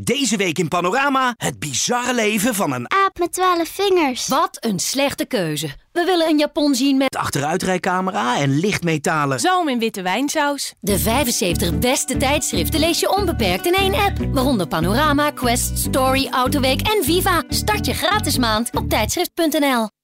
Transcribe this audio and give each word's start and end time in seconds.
Deze 0.00 0.36
week 0.36 0.58
in 0.58 0.68
Panorama 0.68 1.34
het 1.36 1.58
bizarre 1.58 2.14
leven 2.14 2.54
van 2.54 2.72
een 2.72 2.90
Aap 2.90 3.18
met 3.18 3.32
twaalf 3.32 3.68
vingers. 3.68 4.28
Wat 4.28 4.56
een 4.60 4.78
slechte 4.78 5.24
keuze. 5.24 5.66
We 5.92 6.04
willen 6.04 6.28
een 6.28 6.38
Japon 6.38 6.74
zien 6.74 6.96
met 6.96 7.16
achteruitrijcamera 7.16 8.38
en 8.38 8.58
lichtmetalen. 8.58 9.40
Zalm 9.40 9.68
in 9.68 9.78
witte 9.78 10.02
wijnsaus. 10.02 10.74
de 10.80 10.98
75 10.98 11.78
beste 11.78 12.16
tijdschriften 12.16 12.80
lees 12.80 13.00
je 13.00 13.16
onbeperkt 13.16 13.66
in 13.66 13.74
één 13.74 13.94
app. 13.94 14.18
Waaronder 14.32 14.68
Panorama, 14.68 15.30
Quest, 15.30 15.78
Story, 15.78 16.28
Autoweek 16.30 16.80
en 16.80 17.04
Viva. 17.04 17.42
Start 17.48 17.86
je 17.86 17.94
gratis 17.94 18.38
maand 18.38 18.76
op 18.76 18.88
tijdschrift.nl. 18.88 19.97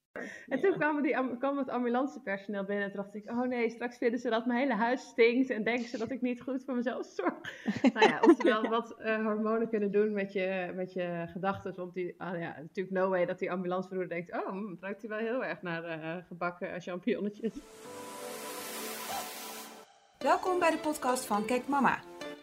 En 0.49 0.61
toen 0.61 0.73
kwam, 0.73 1.03
die, 1.03 1.17
am- 1.17 1.39
kwam 1.39 1.59
het 1.59 1.69
ambulancepersoneel 1.69 2.65
binnen 2.65 2.85
en 2.85 2.93
toen 2.93 3.03
dacht 3.03 3.15
ik, 3.15 3.31
oh 3.31 3.41
nee, 3.41 3.71
straks 3.71 3.97
vinden 3.97 4.21
ze 4.21 4.31
dat 4.31 4.47
mijn 4.47 4.59
hele 4.59 4.75
huis 4.75 5.03
stinkt 5.03 5.51
en 5.51 5.65
denken 5.65 5.89
ze 5.89 5.99
dat 5.99 6.11
ik 6.11 6.21
niet 6.21 6.41
goed 6.41 6.65
voor 6.65 6.75
mezelf 6.75 7.07
zorg. 7.07 7.35
nou 7.95 8.09
ja, 8.09 8.21
oftewel 8.21 8.69
wat 8.69 8.95
eh, 8.99 9.25
hormonen 9.25 9.69
kunnen 9.69 9.91
doen 9.91 10.13
met 10.13 10.33
je, 10.33 10.73
met 10.75 10.93
je 10.93 11.27
gedachten. 11.33 11.75
Want 11.77 11.95
die, 11.95 12.15
ah 12.19 12.39
ja, 12.39 12.55
natuurlijk 12.59 12.97
no 12.97 13.09
way 13.09 13.27
dat 13.27 13.39
die 13.39 13.51
ambulancevervoerder 13.51 14.17
denkt, 14.17 14.33
oh, 14.45 14.49
hm, 14.49 14.71
het 14.71 14.81
ruikt 14.81 15.01
hier 15.01 15.11
wel 15.11 15.19
heel 15.19 15.45
erg 15.45 15.63
naar 15.63 15.85
eh, 15.85 16.17
gebakken 16.27 16.81
champignonnetjes. 16.81 17.53
Welkom 20.19 20.59
bij 20.59 20.71
de 20.71 20.79
podcast 20.79 21.25
van 21.25 21.45
Kijk 21.45 21.69
Mama. 21.69 21.99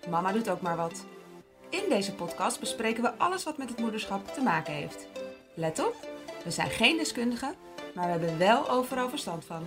Mama 0.09 0.31
doet 0.31 0.49
ook 0.49 0.61
maar 0.61 0.75
wat. 0.77 1.07
In 1.69 1.89
deze 1.89 2.15
podcast 2.15 2.59
bespreken 2.59 3.03
we 3.03 3.11
alles 3.11 3.43
wat 3.43 3.57
met 3.57 3.69
het 3.69 3.79
moederschap 3.79 4.27
te 4.27 4.41
maken 4.41 4.73
heeft. 4.73 5.07
Let 5.55 5.85
op, 5.85 5.95
we 6.43 6.51
zijn 6.51 6.69
geen 6.69 6.97
deskundigen, 6.97 7.53
maar 7.95 8.05
we 8.05 8.11
hebben 8.11 8.37
wel 8.37 8.69
overal 8.69 9.09
verstand 9.09 9.45
van. 9.45 9.63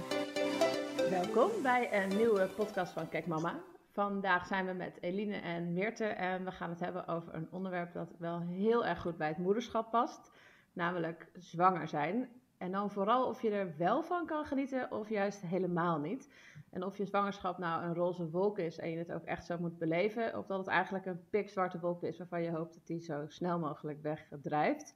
Welkom 1.11 1.51
bij 1.63 2.03
een 2.03 2.17
nieuwe 2.17 2.49
podcast 2.57 2.93
van 2.93 3.09
Kijk 3.09 3.27
Mama. 3.27 3.61
Vandaag 3.91 4.47
zijn 4.47 4.67
we 4.67 4.73
met 4.73 4.99
Eline 5.01 5.37
en 5.37 5.73
Meerte 5.73 6.05
en 6.05 6.45
we 6.45 6.51
gaan 6.51 6.71
het 6.71 6.81
hebben 6.81 7.09
over 7.09 7.35
een 7.35 7.49
onderwerp 7.51 7.93
dat 7.93 8.15
wel 8.19 8.41
heel 8.41 8.87
erg 8.87 9.01
goed 9.01 9.17
bij 9.17 9.29
het 9.29 9.39
moederschap 9.39 9.91
past, 9.91 10.31
namelijk 10.73 11.29
zwanger 11.35 11.89
zijn. 11.89 12.29
En 12.59 12.73
dan 12.73 12.91
vooral 12.91 13.29
of 13.29 13.43
je 13.43 13.51
er 13.51 13.75
wel 13.77 14.03
van 14.03 14.27
kan 14.27 14.45
genieten 14.45 14.93
of 14.93 15.09
juist 15.09 15.41
helemaal 15.41 15.99
niet. 15.99 16.33
En 16.71 16.85
of 16.85 16.97
je 16.97 17.05
zwangerschap 17.05 17.59
nou 17.59 17.83
een 17.83 17.95
roze 17.95 18.31
wolk 18.31 18.59
is 18.59 18.79
en 18.79 18.91
je 18.91 18.99
het 18.99 19.13
ook 19.13 19.25
echt 19.25 19.47
zo 19.47 19.59
moet 19.59 19.79
beleven, 19.79 20.39
of 20.39 20.47
dat 20.47 20.59
het 20.59 20.69
eigenlijk 20.69 21.07
een 21.07 21.29
pikzwarte 21.31 21.81
wolk 21.81 22.03
is 22.03 22.19
waarvan 22.19 22.43
je 22.43 22.51
hoopt 22.51 22.75
dat 22.75 22.87
die 22.87 23.01
zo 23.01 23.25
snel 23.29 23.59
mogelijk 23.59 24.03
wegdrijft. 24.03 24.95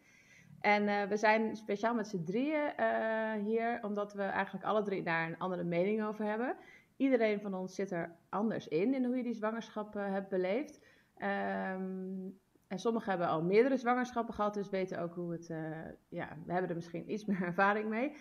En 0.61 0.89
eh, 0.89 1.09
we 1.09 1.17
zijn 1.17 1.57
speciaal 1.57 1.95
met 1.95 2.09
z'n 2.09 2.25
drieën 2.25 2.77
eh, 2.77 3.33
hier, 3.45 3.79
omdat 3.83 4.13
we 4.13 4.23
eigenlijk 4.23 4.65
alle 4.65 4.83
drie 4.83 5.03
daar 5.03 5.29
een 5.29 5.39
andere 5.39 5.65
mening 5.65 6.05
over 6.05 6.25
hebben. 6.25 6.57
Iedereen 6.97 7.41
van 7.41 7.55
ons 7.55 7.75
zit 7.75 7.91
er 7.91 8.15
anders 8.29 8.69
in, 8.69 8.95
in 8.95 9.05
hoe 9.05 9.17
je 9.17 9.23
die 9.23 9.35
zwangerschap 9.35 9.97
eh, 9.97 10.13
hebt 10.13 10.29
beleefd. 10.29 10.81
Ehm, 11.17 12.29
en 12.69 12.79
sommigen 12.79 13.11
hebben 13.11 13.29
al 13.29 13.43
meerdere 13.43 13.77
zwangerschappen 13.77 14.35
gehad, 14.35 14.55
dus 14.55 14.71
weten 14.71 15.01
ook 15.01 15.15
hoe 15.15 15.33
het, 15.33 15.47
ja, 16.09 16.37
we 16.45 16.53
hebben 16.53 16.71
er 16.71 16.77
misschien 16.77 17.13
iets 17.13 17.25
meer 17.27 17.43
ervaring 17.43 17.89
mee. 17.89 18.13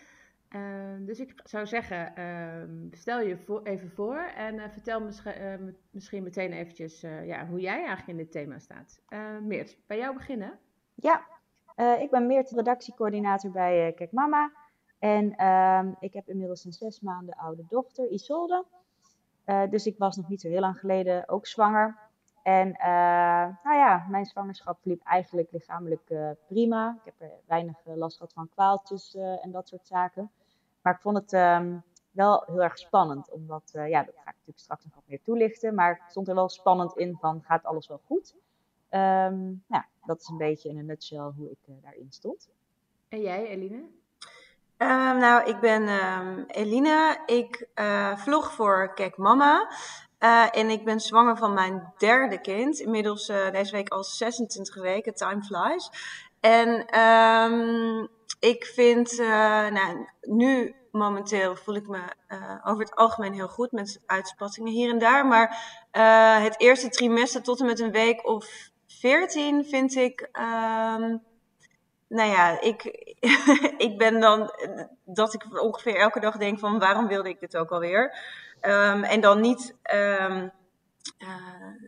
Ehm, 0.48 1.04
dus 1.04 1.20
ik 1.20 1.40
zou 1.44 1.66
zeggen, 1.66 2.16
ehm, 2.16 2.86
stel 2.90 3.20
je 3.20 3.60
even 3.62 3.90
voor 3.90 4.18
en 4.18 4.70
vertel 4.70 5.00
misschien, 5.00 5.76
misschien 5.90 6.22
meteen 6.22 6.52
eventjes 6.52 7.00
ja, 7.00 7.46
hoe 7.46 7.60
jij 7.60 7.76
eigenlijk 7.76 8.08
in 8.08 8.16
dit 8.16 8.32
thema 8.32 8.58
staat. 8.58 9.02
Meert, 9.42 9.78
bij 9.86 9.98
jou 9.98 10.14
beginnen? 10.14 10.58
Ja, 10.94 11.26
eh, 11.78 12.00
ik 12.00 12.10
ben 12.10 12.26
Meert, 12.26 12.50
redactiecoördinator 12.50 13.50
bij 13.50 13.86
eh 13.86 13.96
Kijk 13.96 14.12
Mama. 14.12 14.52
En 14.98 15.36
ehm, 15.36 15.92
ik 15.98 16.12
heb 16.12 16.28
inmiddels 16.28 16.64
een 16.64 16.72
zes 16.72 17.00
maanden 17.00 17.36
oude 17.36 17.64
dochter, 17.68 18.08
Isolde. 18.08 18.64
Eh, 19.44 19.62
dus 19.70 19.86
ik 19.86 19.98
was 19.98 20.16
nog 20.16 20.28
niet 20.28 20.40
zo 20.40 20.48
heel 20.48 20.60
lang 20.60 20.78
geleden 20.78 21.28
ook 21.28 21.46
zwanger. 21.46 21.96
En 22.42 22.68
nou 23.62 23.76
ja, 23.76 24.06
mijn 24.08 24.26
zwangerschap 24.26 24.78
liep 24.82 25.02
eigenlijk 25.04 25.52
lichamelijk 25.52 26.34
prima. 26.46 26.98
Ik 27.04 27.04
heb 27.04 27.30
er 27.30 27.38
weinig 27.46 27.76
last 27.84 28.16
gehad 28.16 28.32
van 28.32 28.48
kwaaltjes 28.48 29.14
en 29.14 29.50
dat 29.50 29.68
soort 29.68 29.86
zaken. 29.86 30.30
Maar 30.82 30.94
ik 30.94 31.00
vond 31.00 31.16
het 31.16 31.32
ehm, 31.32 31.78
wel 32.10 32.42
heel 32.46 32.62
erg 32.62 32.78
spannend, 32.78 33.30
omdat, 33.30 33.70
ja, 33.72 34.02
dat 34.02 34.14
ga 34.14 34.30
ik 34.30 34.36
natuurlijk 34.36 34.58
straks 34.58 34.84
nog 34.84 34.94
wat 34.94 35.06
meer 35.06 35.22
toelichten. 35.22 35.74
Maar 35.74 35.90
ik 35.90 36.02
stond 36.08 36.28
er 36.28 36.34
wel 36.34 36.48
spannend 36.48 36.96
in 36.96 37.16
van, 37.20 37.42
gaat 37.42 37.64
alles 37.64 37.88
wel 37.88 38.00
goed? 38.06 38.34
Ehm, 38.88 39.44
nou, 39.44 39.58
ja, 39.66 39.86
dat 40.08 40.20
is 40.20 40.28
een 40.28 40.36
beetje 40.36 40.68
in 40.68 40.78
een 40.78 40.86
nutshell 40.86 41.32
hoe 41.36 41.50
ik 41.50 41.58
eh, 41.66 41.74
daarin 41.82 42.06
stond. 42.10 42.48
En 43.08 43.20
jij, 43.20 43.46
Eline? 43.46 43.82
Ehm, 44.76 45.18
nou, 45.18 45.48
ik 45.48 45.60
ben 45.60 45.88
ehm, 45.88 46.44
Eline. 46.46 47.22
Ik 47.26 47.68
eh, 47.74 48.16
vlog 48.16 48.52
voor 48.52 48.94
Kijk 48.94 49.16
Mama. 49.16 49.70
Eh, 50.18 50.56
en 50.56 50.70
ik 50.70 50.84
ben 50.84 51.00
zwanger 51.00 51.36
van 51.36 51.54
mijn 51.54 51.92
derde 51.96 52.40
kind. 52.40 52.78
Inmiddels 52.78 53.28
eh, 53.28 53.50
deze 53.50 53.72
week 53.72 53.88
al 53.88 54.04
26 54.04 54.74
weken. 54.74 55.14
Time 55.14 55.42
flies. 55.42 55.90
En 56.40 56.86
ehm, 56.86 58.06
ik 58.40 58.64
vind, 58.64 59.18
eh, 59.18 59.68
nou, 59.68 60.06
nu 60.20 60.74
momenteel 60.92 61.56
voel 61.56 61.74
ik 61.74 61.88
me 61.88 62.00
eh, 62.26 62.56
over 62.64 62.82
het 62.84 62.94
algemeen 62.94 63.32
heel 63.32 63.48
goed 63.48 63.72
met 63.72 64.00
uitspattingen 64.06 64.72
hier 64.72 64.90
en 64.90 64.98
daar. 64.98 65.26
Maar 65.26 65.76
eh, 65.90 66.42
het 66.42 66.60
eerste 66.60 66.88
trimester 66.88 67.42
tot 67.42 67.60
en 67.60 67.66
met 67.66 67.80
een 67.80 67.90
week 67.90 68.26
of 68.26 68.70
14 69.00 69.64
vind 69.64 69.94
ik. 69.94 70.28
ehm, 70.32 71.16
nou 72.08 72.30
ja, 72.30 72.60
ik, 72.60 72.84
ik 73.88 73.98
ben 73.98 74.20
dan 74.20 74.50
dat 75.04 75.34
ik 75.34 75.62
ongeveer 75.62 75.96
elke 75.96 76.20
dag 76.20 76.36
denk 76.36 76.58
van 76.58 76.78
waarom 76.78 77.06
wilde 77.06 77.28
ik 77.28 77.40
dit 77.40 77.56
ook 77.56 77.70
alweer? 77.70 78.18
Ehm, 78.60 79.02
en 79.02 79.20
dan 79.20 79.40
niet 79.40 79.76
ehm, 79.82 80.48
eh, 81.18 81.28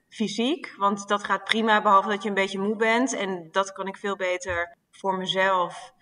fysiek, 0.09 0.75
want 0.76 1.09
dat 1.09 1.25
gaat 1.25 1.44
prima 1.44 1.82
behalve 1.82 2.09
dat 2.09 2.22
je 2.22 2.28
een 2.28 2.34
beetje 2.34 2.59
moe 2.59 2.76
bent. 2.76 3.12
En 3.12 3.49
dat 3.50 3.72
kan 3.72 3.87
ik 3.87 3.97
veel 3.97 4.16
beter 4.16 4.76
voor 4.91 5.16
mezelf. 5.19 5.93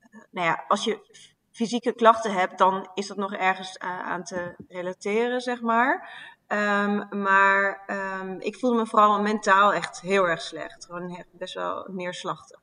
Eh, 0.00 0.20
nou 0.30 0.46
ja, 0.46 0.64
als 0.68 0.84
je 0.84 1.26
fysieke 1.52 1.92
klachten 1.92 2.32
hebt, 2.32 2.58
dan 2.58 2.90
is 2.94 3.06
dat 3.06 3.16
nog 3.16 3.34
ergens 3.34 3.76
eh, 3.76 4.00
aan 4.00 4.24
te 4.24 4.54
relateren, 4.68 5.40
zeg 5.40 5.60
maar. 5.60 6.10
Ehm, 6.52 7.20
maar 7.22 7.82
ehm, 7.86 8.36
ik 8.38 8.56
voelde 8.56 8.76
me 8.76 8.86
vooral 8.86 9.22
mentaal 9.22 9.72
echt 9.74 10.00
heel 10.00 10.28
erg 10.28 10.40
slecht. 10.40 10.84
Gewoon 10.84 11.24
best 11.30 11.54
wel 11.54 11.88
neerslachtig. 11.90 12.60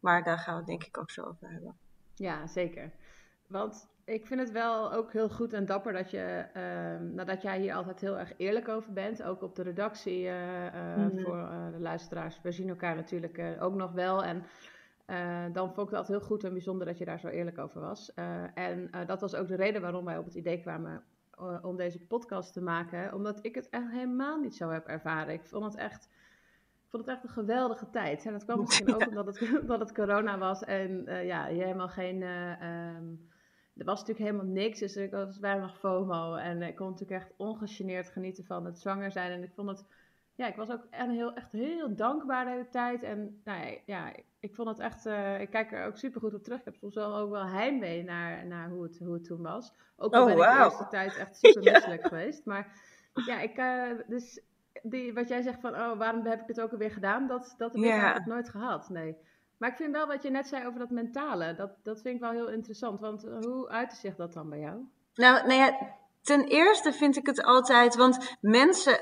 Maar 0.00 0.22
daar 0.22 0.38
gaan 0.38 0.52
we 0.52 0.58
het 0.58 0.68
denk 0.68 0.84
ik 0.84 0.98
ook 0.98 1.10
zo 1.10 1.22
over 1.22 1.50
hebben. 1.50 1.76
Ja, 2.14 2.46
zeker. 2.46 2.92
Want 3.46 3.88
ik 4.04 4.26
vind 4.26 4.40
het 4.40 4.50
wel 4.50 4.92
ook 4.92 5.12
heel 5.12 5.28
goed 5.28 5.52
en 5.52 5.66
dapper 5.66 5.92
dat 5.92 6.10
je, 6.10 6.44
ehm 6.52 7.14
nadat 7.14 7.42
jij 7.42 7.60
hier 7.60 7.74
altijd 7.74 8.00
heel 8.00 8.18
erg 8.18 8.32
eerlijk 8.36 8.68
over 8.68 8.92
bent, 8.92 9.22
ook 9.22 9.42
op 9.42 9.54
de 9.54 9.62
redactie 9.62 10.26
eh, 10.28 10.66
eh, 10.66 10.96
Mhm. 10.96 11.22
voor 11.22 11.38
eh, 11.38 11.70
de 11.72 11.80
luisteraars. 11.80 12.40
We 12.42 12.52
zien 12.52 12.68
elkaar 12.68 12.94
natuurlijk 12.94 13.40
ook 13.60 13.74
nog 13.74 13.92
wel. 13.92 14.24
En 14.24 14.44
dan 15.52 15.74
vond 15.74 15.88
ik 15.88 15.94
dat 15.94 16.08
heel 16.08 16.20
goed 16.20 16.44
en 16.44 16.52
bijzonder 16.52 16.86
dat 16.86 16.98
je 16.98 17.04
daar 17.04 17.20
zo 17.20 17.28
eerlijk 17.28 17.58
over 17.58 17.80
was. 17.80 18.14
En 18.54 18.90
dat 19.06 19.20
was 19.20 19.34
ook 19.34 19.48
de 19.48 19.56
reden 19.56 19.80
waarom 19.80 20.04
wij 20.04 20.18
op 20.18 20.24
het 20.24 20.34
idee 20.34 20.60
kwamen 20.60 21.04
om 21.62 21.76
deze 21.76 22.06
podcast 22.06 22.52
te 22.52 22.62
maken. 22.62 23.14
Omdat 23.14 23.38
ik 23.42 23.54
het 23.54 23.68
echt 23.68 23.90
helemaal 23.90 24.40
niet 24.40 24.56
zo 24.56 24.70
heb 24.70 24.86
ervaren. 24.86 25.34
Ik 25.34 25.46
vond 25.46 25.64
het 25.64 25.74
echt. 25.74 26.04
Ik 26.84 26.92
vond 26.92 27.06
het 27.06 27.14
echt 27.14 27.24
een 27.24 27.30
geweldige 27.30 27.90
tijd. 27.90 28.26
En 28.26 28.32
dat 28.32 28.44
kwam 28.44 28.60
misschien 28.60 28.94
ook 28.94 29.06
omdat 29.06 29.26
het, 29.26 29.40
omdat 29.60 29.80
het 29.80 29.92
corona 29.92 30.38
was 30.38 30.64
en 30.64 31.06
eh, 31.06 31.26
ja, 31.26 31.46
je 31.46 31.62
helemaal 31.62 31.88
geen. 31.88 32.22
eh, 32.22 32.60
ehm, 32.60 33.04
er 33.76 33.84
was 33.84 34.00
natuurlijk 34.00 34.30
helemaal 34.30 34.52
niks, 34.52 34.78
dus 34.78 34.96
ik 34.96 35.10
was 35.10 35.38
weinig 35.38 35.78
FOMO. 35.78 36.34
En 36.34 36.62
ik 36.62 36.76
kon 36.76 36.90
natuurlijk 36.90 37.22
echt 37.22 37.32
ongegeneerd 37.36 38.08
genieten 38.08 38.44
van 38.44 38.64
het 38.64 38.78
zwanger 38.78 39.12
zijn. 39.12 39.32
En 39.32 39.42
ik 39.42 39.52
vond 39.54 39.68
het, 39.68 39.84
ja, 40.34 40.46
ik 40.46 40.56
was 40.56 40.70
ook 40.70 40.86
echt 40.90 41.10
heel, 41.10 41.34
echt 41.34 41.52
heel 41.52 41.96
dankbaar 41.96 42.44
de 42.44 42.50
hele 42.50 42.68
tijd. 42.68 43.02
En 43.02 43.40
nou 43.44 43.66
ja, 43.66 43.78
ja, 43.86 44.12
ik 44.48 44.54
vond 44.54 44.68
het 44.68 44.78
echt, 44.78 45.06
eh, 45.06 45.40
ik 45.40 45.50
kijk 45.50 45.72
er 45.72 45.86
ook 45.86 45.96
super 45.96 46.20
goed 46.20 46.34
op 46.34 46.42
terug. 46.42 46.58
Ik 46.58 46.64
heb 46.64 46.74
soms 46.76 46.94
wel 46.94 47.16
ook 47.16 47.30
wel 47.30 47.46
heimwee 47.46 48.04
naar, 48.04 48.46
naar 48.46 48.68
hoe, 48.68 48.82
het, 48.82 48.98
hoe 48.98 49.14
het 49.14 49.24
toen 49.24 49.42
was. 49.42 49.72
Ook 49.96 50.14
al 50.14 50.20
Oh, 50.20 50.26
ben 50.26 50.36
ik 50.36 50.50
de 50.50 50.64
eerste 50.64 50.86
tijd 50.88 51.16
echt 51.16 51.36
super 51.46 51.62
Ja. 51.62 51.72
misselijk 51.72 52.06
geweest. 52.06 52.44
Maar 52.44 52.80
ja, 53.26 53.40
ik, 53.40 53.56
eh, 53.56 53.90
dus 54.06 54.40
die, 54.82 55.14
wat 55.14 55.28
jij 55.28 55.42
zegt 55.42 55.60
van, 55.60 55.74
oh, 55.74 55.98
waarom 55.98 56.26
heb 56.26 56.40
ik 56.40 56.46
het 56.48 56.60
ook 56.60 56.72
alweer 56.72 56.90
gedaan? 56.90 57.26
Dat, 57.26 57.54
dat 57.58 57.72
heb 57.72 57.82
ik 57.82 57.90
eigenlijk 57.90 58.26
nooit 58.26 58.48
gehad, 58.48 58.88
nee. 58.88 59.16
Maar 59.56 59.70
ik 59.70 59.76
vind 59.76 59.92
wel 59.92 60.06
wat 60.06 60.22
je 60.22 60.30
net 60.30 60.46
zei 60.46 60.66
over 60.66 60.78
dat 60.78 60.90
mentale, 60.90 61.54
dat, 61.54 61.70
dat 61.82 62.00
vind 62.00 62.14
ik 62.14 62.20
wel 62.20 62.30
heel 62.30 62.50
interessant. 62.50 63.00
Want 63.00 63.24
eh, 63.24 63.38
hoe 63.40 63.68
uitte 63.68 63.96
zich 63.96 64.16
dat 64.16 64.32
dan 64.32 64.48
bij 64.48 64.58
jou? 64.60 64.88
Nou, 65.14 65.46
nou 65.46 65.60
ja, 65.60 65.96
ten 66.22 66.44
eerste 66.44 66.92
vind 66.92 67.16
ik 67.16 67.26
het 67.26 67.42
altijd, 67.42 67.94
want 67.96 68.36
mensen 68.40 69.00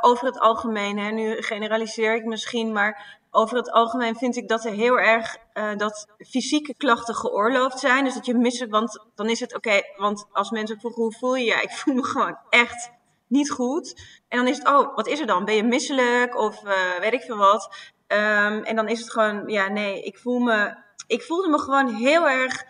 over 0.00 0.26
het 0.26 0.38
algemeen, 0.38 0.98
hè, 0.98 1.10
nu 1.10 1.42
generaliseer 1.42 2.14
ik 2.14 2.24
misschien, 2.24 2.72
maar 2.72 3.20
over 3.34 3.56
het 3.56 3.70
algemeen 3.70 4.16
vind 4.16 4.36
ik 4.36 4.48
dat 4.48 4.64
er 4.64 4.72
heel 4.72 4.98
erg 4.98 5.36
eh, 5.52 5.76
dat 5.76 6.06
fysieke 6.18 6.74
klachten 6.76 7.14
geoorloofd 7.14 7.78
zijn. 7.78 8.04
Dus 8.04 8.14
dat 8.14 8.26
je 8.26 8.34
misselijk, 8.34 8.72
want 8.72 9.06
dan 9.14 9.28
is 9.28 9.40
het 9.40 9.54
oké, 9.54 9.80
want 9.96 10.26
als 10.32 10.50
mensen 10.50 10.80
vroegen 10.80 11.02
hoe 11.02 11.12
voel 11.12 11.36
je 11.36 11.44
je, 11.44 11.50
ja, 11.50 11.62
ik 11.62 11.70
voel 11.70 11.94
me 11.94 12.04
gewoon 12.04 12.38
echt 12.50 12.90
niet 13.26 13.50
goed. 13.50 14.00
En 14.28 14.38
dan 14.38 14.48
is 14.48 14.58
het, 14.58 14.68
oh, 14.68 14.96
wat 14.96 15.06
is 15.06 15.20
er 15.20 15.26
dan? 15.26 15.44
Ben 15.44 15.54
je 15.54 15.62
misselijk 15.62 16.38
of 16.38 16.64
eh, 16.64 16.98
weet 17.00 17.12
ik 17.12 17.22
veel 17.22 17.36
wat? 17.36 17.92
Ehm, 18.06 18.62
en 18.62 18.76
dan 18.76 18.88
is 18.88 19.00
het 19.00 19.10
gewoon, 19.10 19.42
ja, 19.46 19.68
nee, 19.68 20.02
ik 20.02 20.18
voel 20.18 20.38
me, 20.38 20.76
ik 21.06 21.22
voelde 21.22 21.48
me 21.48 21.58
gewoon 21.58 21.94
heel 21.94 22.28
erg 22.28 22.64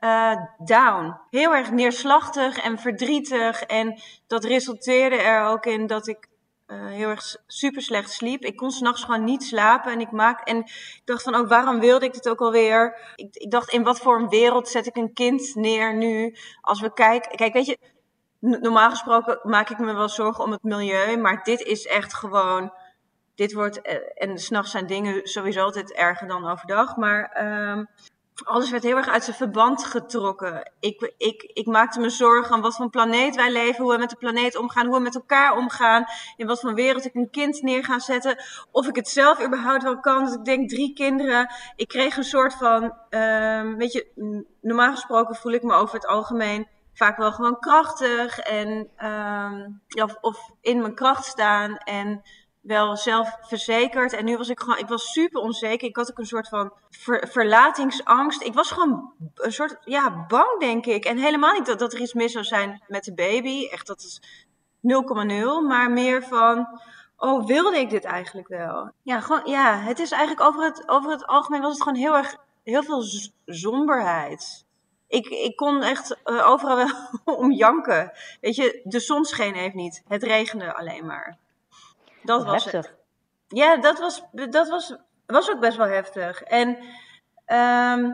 eh, 0.00 0.36
down. 0.64 1.16
Heel 1.30 1.54
erg 1.54 1.70
neerslachtig 1.70 2.58
en 2.58 2.78
verdrietig. 2.78 3.62
En 3.62 4.00
dat 4.26 4.44
resulteerde 4.44 5.16
er 5.16 5.44
ook 5.44 5.66
in 5.66 5.86
dat 5.86 6.06
ik 6.06 6.28
eh, 6.70 6.86
heel 6.86 7.08
erg 7.08 7.36
super 7.46 7.82
slecht 7.82 8.10
sliep. 8.10 8.44
Ik 8.44 8.56
kon 8.56 8.70
s'nachts 8.70 9.04
gewoon 9.04 9.24
niet 9.24 9.42
slapen. 9.42 9.92
En 9.92 10.00
ik, 10.00 10.10
maak, 10.10 10.48
en 10.48 10.56
ik 10.56 11.00
dacht 11.04 11.22
van, 11.22 11.34
oh, 11.34 11.48
waarom 11.48 11.80
wilde 11.80 12.04
ik 12.04 12.12
dit 12.12 12.28
ook 12.28 12.40
alweer? 12.40 13.12
Ik, 13.14 13.36
ik 13.36 13.50
dacht, 13.50 13.72
in 13.72 13.82
wat 13.82 14.00
voor 14.00 14.18
een 14.18 14.28
wereld 14.28 14.68
zet 14.68 14.86
ik 14.86 14.96
een 14.96 15.12
kind 15.12 15.54
neer 15.54 15.94
nu? 15.96 16.36
Als 16.60 16.80
we 16.80 16.92
kijken... 16.92 17.36
Kijk, 17.36 17.52
weet 17.52 17.66
je, 17.66 17.78
normaal 18.38 18.90
gesproken 18.90 19.40
maak 19.42 19.70
ik 19.70 19.78
me 19.78 19.94
wel 19.94 20.08
zorgen 20.08 20.44
om 20.44 20.50
het 20.50 20.62
milieu. 20.62 21.16
Maar 21.16 21.42
dit 21.42 21.60
is 21.60 21.86
echt 21.86 22.14
gewoon... 22.14 22.72
Dit 23.34 23.52
wordt... 23.52 23.80
eh, 23.80 23.96
En 24.14 24.38
s'nachts 24.38 24.70
zijn 24.70 24.86
dingen 24.86 25.26
sowieso 25.26 25.62
altijd 25.62 25.92
erger 25.92 26.28
dan 26.28 26.50
overdag. 26.50 26.96
Maar... 26.96 27.30
ehm, 27.32 27.84
alles 28.44 28.70
werd 28.70 28.82
heel 28.82 28.96
erg 28.96 29.08
uit 29.08 29.24
zijn 29.24 29.36
verband 29.36 29.84
getrokken. 29.84 30.72
Ik, 30.80 31.12
ik, 31.16 31.42
ik 31.42 31.66
maakte 31.66 32.00
me 32.00 32.10
zorgen 32.10 32.54
aan 32.54 32.60
wat 32.60 32.76
voor 32.76 32.90
planeet 32.90 33.36
wij 33.36 33.52
leven, 33.52 33.84
hoe 33.84 33.92
we 33.92 33.98
met 33.98 34.10
de 34.10 34.16
planeet 34.16 34.56
omgaan, 34.56 34.86
hoe 34.86 34.96
we 34.96 35.02
met 35.02 35.14
elkaar 35.14 35.56
omgaan, 35.56 36.04
in 36.36 36.46
wat 36.46 36.60
voor 36.60 36.74
wereld 36.74 37.04
ik 37.04 37.14
een 37.14 37.30
kind 37.30 37.62
neer 37.62 37.84
ga 37.84 37.98
zetten, 37.98 38.42
of 38.70 38.88
ik 38.88 38.96
het 38.96 39.08
zelf 39.08 39.44
überhaupt 39.44 39.82
wel 39.82 40.00
kan. 40.00 40.24
Dus 40.24 40.34
ik 40.34 40.44
denk 40.44 40.68
drie 40.68 40.92
kinderen. 40.92 41.54
Ik 41.76 41.88
kreeg 41.88 42.16
een 42.16 42.24
soort 42.24 42.54
van, 42.54 42.94
ehm, 43.08 43.76
weet 43.76 43.92
je, 43.92 44.06
normaal 44.60 44.90
gesproken 44.90 45.34
voel 45.34 45.52
ik 45.52 45.62
me 45.62 45.72
over 45.72 45.94
het 45.94 46.06
algemeen 46.06 46.68
vaak 46.94 47.16
wel 47.16 47.32
gewoon 47.32 47.58
krachtig 47.60 48.38
en 48.38 48.88
ehm, 48.96 49.68
of, 50.02 50.16
of 50.20 50.50
in 50.60 50.80
mijn 50.80 50.94
kracht 50.94 51.24
staan 51.24 51.76
en 51.76 52.22
wel 52.70 52.96
zelfverzekerd. 52.96 54.12
En 54.12 54.24
nu 54.24 54.36
was 54.36 54.48
ik 54.48 54.60
gewoon, 54.60 54.78
ik 54.78 54.88
was 54.88 55.12
super 55.12 55.40
onzeker. 55.40 55.88
Ik 55.88 55.96
had 55.96 56.10
ook 56.10 56.18
een 56.18 56.26
soort 56.26 56.48
van 56.48 56.72
ver- 56.90 57.28
verlatingsangst. 57.28 58.42
Ik 58.42 58.54
was 58.54 58.70
gewoon 58.70 59.12
een 59.34 59.52
soort, 59.52 59.76
ja, 59.84 60.26
bang 60.26 60.60
denk 60.60 60.86
ik. 60.86 61.04
En 61.04 61.18
helemaal 61.18 61.52
niet 61.52 61.66
dat, 61.66 61.78
dat 61.78 61.92
er 61.92 62.00
iets 62.00 62.14
mis 62.14 62.32
zou 62.32 62.44
zijn 62.44 62.82
met 62.86 63.04
de 63.04 63.14
baby. 63.14 63.68
Echt, 63.70 63.86
dat 63.86 64.00
is 64.00 64.20
0,0. 64.82 65.66
Maar 65.66 65.90
meer 65.90 66.22
van, 66.22 66.80
oh, 67.16 67.46
wilde 67.46 67.78
ik 67.78 67.90
dit 67.90 68.04
eigenlijk 68.04 68.48
wel? 68.48 68.90
Ja, 69.02 69.20
gewoon, 69.20 69.42
ja, 69.44 69.78
het 69.78 69.98
is 69.98 70.10
eigenlijk 70.10 70.48
over 70.48 70.64
het, 70.64 70.88
over 70.88 71.10
het 71.10 71.26
algemeen 71.26 71.60
was 71.60 71.72
het 71.72 71.82
gewoon 71.82 71.98
heel 71.98 72.16
erg, 72.16 72.36
heel 72.64 72.82
veel 72.82 73.02
somberheid. 73.46 74.64
Ik, 75.08 75.26
ik 75.26 75.56
kon 75.56 75.82
echt 75.82 76.16
eh, 76.24 76.48
overal 76.48 76.76
wel 76.76 76.90
om 77.42 77.52
janken. 77.52 78.12
Weet 78.40 78.56
je, 78.56 78.80
de 78.84 79.00
zon 79.00 79.24
scheen 79.24 79.54
even 79.54 79.76
niet. 79.76 80.02
Het 80.08 80.22
regende 80.22 80.74
alleen 80.74 81.06
maar. 81.06 81.38
Dat 82.22 82.44
was 82.44 82.64
het. 82.64 82.72
heftig. 82.72 82.94
Ja, 83.48 83.76
dat 83.76 83.98
was, 83.98 84.22
dat 84.32 84.68
was, 84.68 84.96
was 85.26 85.50
ook 85.50 85.60
best 85.60 85.76
wel 85.76 85.86
heftig. 85.86 86.42
En, 86.42 86.78
ehm, 87.44 88.10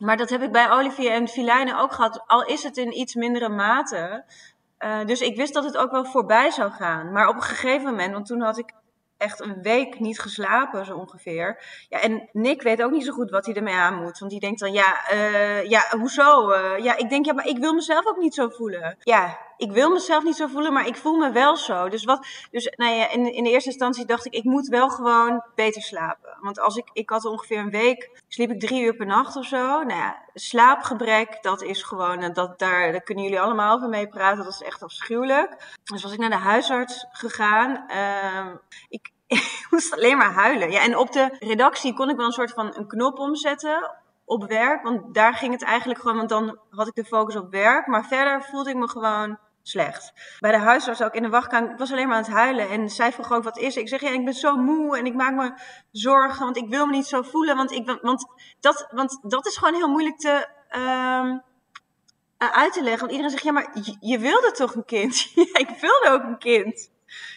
maar 0.00 0.16
dat 0.16 0.30
heb 0.30 0.42
ik 0.42 0.52
bij 0.52 0.70
Olivier 0.70 1.10
en 1.10 1.28
Filijnen 1.28 1.78
ook 1.78 1.92
gehad, 1.92 2.22
al 2.26 2.44
is 2.44 2.62
het 2.62 2.76
in 2.76 2.98
iets 2.98 3.14
mindere 3.14 3.48
mate. 3.48 4.24
Eh, 4.78 5.04
dus 5.04 5.20
ik 5.20 5.36
wist 5.36 5.54
dat 5.54 5.64
het 5.64 5.76
ook 5.76 5.90
wel 5.90 6.04
voorbij 6.04 6.50
zou 6.50 6.70
gaan. 6.70 7.12
Maar 7.12 7.28
op 7.28 7.34
een 7.34 7.42
gegeven 7.42 7.84
moment, 7.84 8.12
want 8.12 8.26
toen 8.26 8.40
had 8.40 8.58
ik 8.58 8.72
echt 9.24 9.40
een 9.40 9.62
week 9.62 10.00
niet 10.00 10.20
geslapen, 10.20 10.84
zo 10.84 10.96
ongeveer. 10.96 11.62
Ja, 11.88 12.00
en 12.00 12.28
Nick 12.32 12.62
weet 12.62 12.82
ook 12.82 12.90
niet 12.90 13.04
zo 13.04 13.12
goed 13.12 13.30
wat 13.30 13.46
hij 13.46 13.54
ermee 13.54 13.74
aan 13.74 14.02
moet. 14.02 14.18
Want 14.18 14.30
die 14.30 14.40
denkt 14.40 14.60
dan, 14.60 14.72
ja, 14.72 15.08
eh, 15.08 15.68
ja 15.68 15.82
hoezo? 15.98 16.50
Eh, 16.50 16.84
ja, 16.84 16.96
ik 16.96 17.08
denk, 17.08 17.26
ja, 17.26 17.32
maar 17.32 17.46
ik 17.46 17.58
wil 17.58 17.74
mezelf 17.74 18.06
ook 18.06 18.18
niet 18.18 18.34
zo 18.34 18.48
voelen. 18.48 18.96
Ja, 19.00 19.38
ik 19.56 19.72
wil 19.72 19.90
mezelf 19.90 20.24
niet 20.24 20.36
zo 20.36 20.46
voelen, 20.46 20.72
maar 20.72 20.86
ik 20.86 20.96
voel 20.96 21.16
me 21.16 21.32
wel 21.32 21.56
zo. 21.56 21.88
Dus, 21.88 22.04
wat, 22.04 22.26
dus 22.50 22.72
nou 22.76 22.94
ja, 22.94 23.10
in, 23.10 23.32
in 23.32 23.44
de 23.44 23.50
eerste 23.50 23.68
instantie 23.68 24.04
dacht 24.04 24.26
ik, 24.26 24.34
ik 24.34 24.44
moet 24.44 24.68
wel 24.68 24.88
gewoon 24.88 25.44
beter 25.54 25.82
slapen. 25.82 26.36
Want 26.40 26.60
als 26.60 26.76
ik, 26.76 26.90
ik 26.92 27.10
had 27.10 27.24
ongeveer 27.24 27.58
een 27.58 27.70
week, 27.70 28.22
sliep 28.28 28.50
ik 28.50 28.60
drie 28.60 28.84
uur 28.84 28.94
per 28.94 29.06
nacht 29.06 29.36
of 29.36 29.46
zo. 29.46 29.82
Nou 29.82 30.00
ja, 30.00 30.22
slaapgebrek, 30.34 31.42
dat 31.42 31.62
is 31.62 31.82
gewoon, 31.82 32.22
eh, 32.22 32.34
dat, 32.34 32.58
daar, 32.58 33.02
kunnen 33.02 33.24
jullie 33.24 33.40
allemaal 33.40 33.76
over 33.76 33.88
mee 33.88 34.08
praten. 34.08 34.44
Dat 34.44 34.52
is 34.52 34.62
echt 34.62 34.82
afschuwelijk. 34.82 35.78
Dus 35.84 36.02
was 36.02 36.12
ik 36.12 36.18
naar 36.18 36.30
de 36.30 36.36
huisarts 36.36 37.06
gegaan. 37.10 37.88
Ehm, 37.88 38.56
ik, 38.88 39.10
ik 39.62 39.66
moest 39.70 39.92
alleen 39.92 40.16
maar 40.16 40.32
huilen. 40.32 40.70
Ja, 40.70 40.80
en 40.80 40.96
op 40.96 41.12
de 41.12 41.36
redactie 41.38 41.94
kon 41.94 42.10
ik 42.10 42.16
wel 42.16 42.26
een 42.26 42.32
soort 42.32 42.52
van 42.52 42.76
een 42.76 42.86
knop 42.86 43.18
omzetten 43.18 43.90
op 44.24 44.44
werk. 44.44 44.82
Want 44.82 45.14
daar 45.14 45.34
ging 45.34 45.52
het 45.52 45.62
eigenlijk 45.62 46.00
gewoon, 46.00 46.16
want 46.16 46.28
dan 46.28 46.58
had 46.70 46.86
ik 46.86 46.94
de 46.94 47.04
focus 47.04 47.36
op 47.36 47.50
werk. 47.50 47.86
Maar 47.86 48.04
verder 48.04 48.42
voelde 48.42 48.70
ik 48.70 48.76
me 48.76 48.88
gewoon 48.88 49.38
slecht. 49.62 50.12
Bij 50.40 50.50
de 50.50 50.58
huisarts 50.58 51.02
ook 51.02 51.14
in 51.14 51.22
de 51.22 51.28
wachtkamer, 51.28 51.70
ik 51.70 51.78
was 51.78 51.92
alleen 51.92 52.08
maar 52.08 52.16
aan 52.16 52.22
het 52.22 52.32
huilen. 52.32 52.70
En 52.70 52.90
zij 52.90 53.12
vroeg 53.12 53.32
ook, 53.32 53.44
wat 53.44 53.58
is? 53.58 53.76
Ik 53.76 53.88
zeg, 53.88 54.00
ja, 54.00 54.10
ik 54.10 54.24
ben 54.24 54.34
zo 54.34 54.56
moe 54.56 54.98
en 54.98 55.06
ik 55.06 55.14
maak 55.14 55.34
me 55.34 55.54
zorgen, 55.90 56.44
want 56.44 56.56
ik 56.56 56.68
wil 56.68 56.86
me 56.86 56.92
niet 56.92 57.06
zo 57.06 57.22
voelen. 57.22 57.56
Want, 57.56 57.70
ik, 57.70 57.98
want, 58.02 58.26
dat, 58.60 58.88
want 58.90 59.18
dat 59.22 59.46
is 59.46 59.56
gewoon 59.56 59.74
heel 59.74 59.88
moeilijk 59.88 60.18
te... 60.18 60.46
eh, 60.68 62.50
uit 62.52 62.72
te 62.72 62.82
leggen. 62.82 63.00
Want 63.00 63.10
iedereen 63.10 63.30
zegt, 63.30 63.44
ja, 63.44 63.52
maar 63.52 63.70
je, 63.74 63.96
je 64.00 64.18
wilde 64.18 64.50
toch 64.50 64.74
een 64.74 64.84
kind? 64.84 65.30
ja, 65.34 65.58
ik 65.58 65.68
wilde 65.80 66.08
ook 66.10 66.22
een 66.22 66.38
kind. 66.38 66.90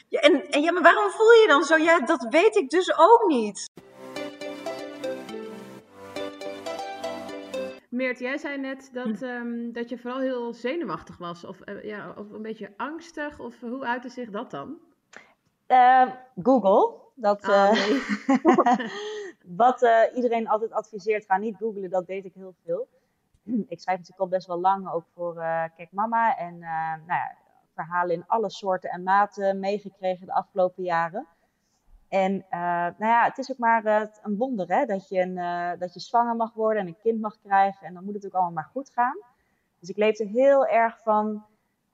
Ja, 0.09 0.19
en, 0.19 0.49
en 0.49 0.61
ja, 0.61 0.71
maar 0.71 0.81
waarom 0.81 1.09
voel 1.09 1.31
je 1.31 1.41
je 1.41 1.47
dan 1.47 1.63
zo? 1.63 1.75
Ja, 1.77 1.99
dat 1.99 2.27
weet 2.29 2.55
ik 2.55 2.69
dus 2.69 2.97
ook 2.97 3.23
niet. 3.27 3.69
Meert, 7.89 8.19
jij 8.19 8.37
zei 8.37 8.57
net 8.57 8.89
dat, 8.93 9.21
ehm, 9.21 9.71
dat 9.71 9.89
je 9.89 9.97
vooral 9.97 10.19
heel 10.19 10.53
zenuwachtig 10.53 11.17
was. 11.17 11.45
Of, 11.45 11.61
eh, 11.61 11.83
ja, 11.83 12.13
of 12.17 12.31
een 12.31 12.41
beetje 12.41 12.73
angstig. 12.77 13.39
Of 13.39 13.59
hoe 13.59 13.85
uitte 13.85 14.09
zich 14.09 14.29
dat 14.29 14.51
dan? 14.51 14.77
Eh, 15.67 16.11
Google. 16.43 17.05
Dat, 17.15 17.47
Oh, 17.47 17.53
eh, 17.55 17.71
nee. 17.71 18.01
wat 19.63 19.81
eh, 19.81 20.01
iedereen 20.15 20.47
altijd 20.47 20.71
adviseert, 20.71 21.25
ga 21.25 21.37
niet 21.37 21.57
googlen, 21.57 21.89
dat 21.89 22.07
deed 22.07 22.25
ik 22.25 22.33
heel 22.33 22.55
veel. 22.65 22.87
Ik 23.67 23.79
schrijf 23.79 23.97
natuurlijk 23.97 24.19
al 24.19 24.27
best 24.27 24.47
wel 24.47 24.59
lang, 24.59 24.91
ook 24.91 25.05
voor 25.13 25.37
eh 25.37 25.63
Kijk 25.75 25.91
Mama. 25.91 26.37
En 26.37 26.53
eh, 26.53 26.93
nou 27.05 27.19
ja, 27.19 27.35
verhalen 27.83 28.15
in 28.15 28.27
alle 28.27 28.49
soorten 28.49 28.89
en 28.89 29.03
maten 29.03 29.59
meegekregen 29.59 30.25
de 30.25 30.33
afgelopen 30.33 30.83
jaren. 30.83 31.27
En 32.09 32.45
eh, 32.49 32.59
nou 32.97 33.05
ja, 33.05 33.23
het 33.23 33.37
is 33.37 33.51
ook 33.51 33.57
maar 33.57 33.85
eh, 33.85 34.07
een 34.23 34.37
wonder 34.37 34.67
hè, 34.67 34.85
dat, 34.85 35.09
je 35.09 35.19
een, 35.19 35.37
eh, 35.37 35.79
dat 35.79 35.93
je 35.93 35.99
zwanger 35.99 36.35
mag 36.35 36.53
worden 36.53 36.81
en 36.81 36.87
een 36.87 36.97
kind 36.97 37.21
mag 37.21 37.37
krijgen. 37.43 37.87
En 37.87 37.93
dan 37.93 38.03
moet 38.03 38.13
het 38.13 38.25
ook 38.25 38.33
allemaal 38.33 38.51
maar 38.51 38.69
goed 38.71 38.89
gaan. 38.89 39.17
Dus 39.79 39.89
ik 39.89 39.97
leefde 39.97 40.25
heel 40.25 40.67
erg 40.67 41.01
van 41.01 41.45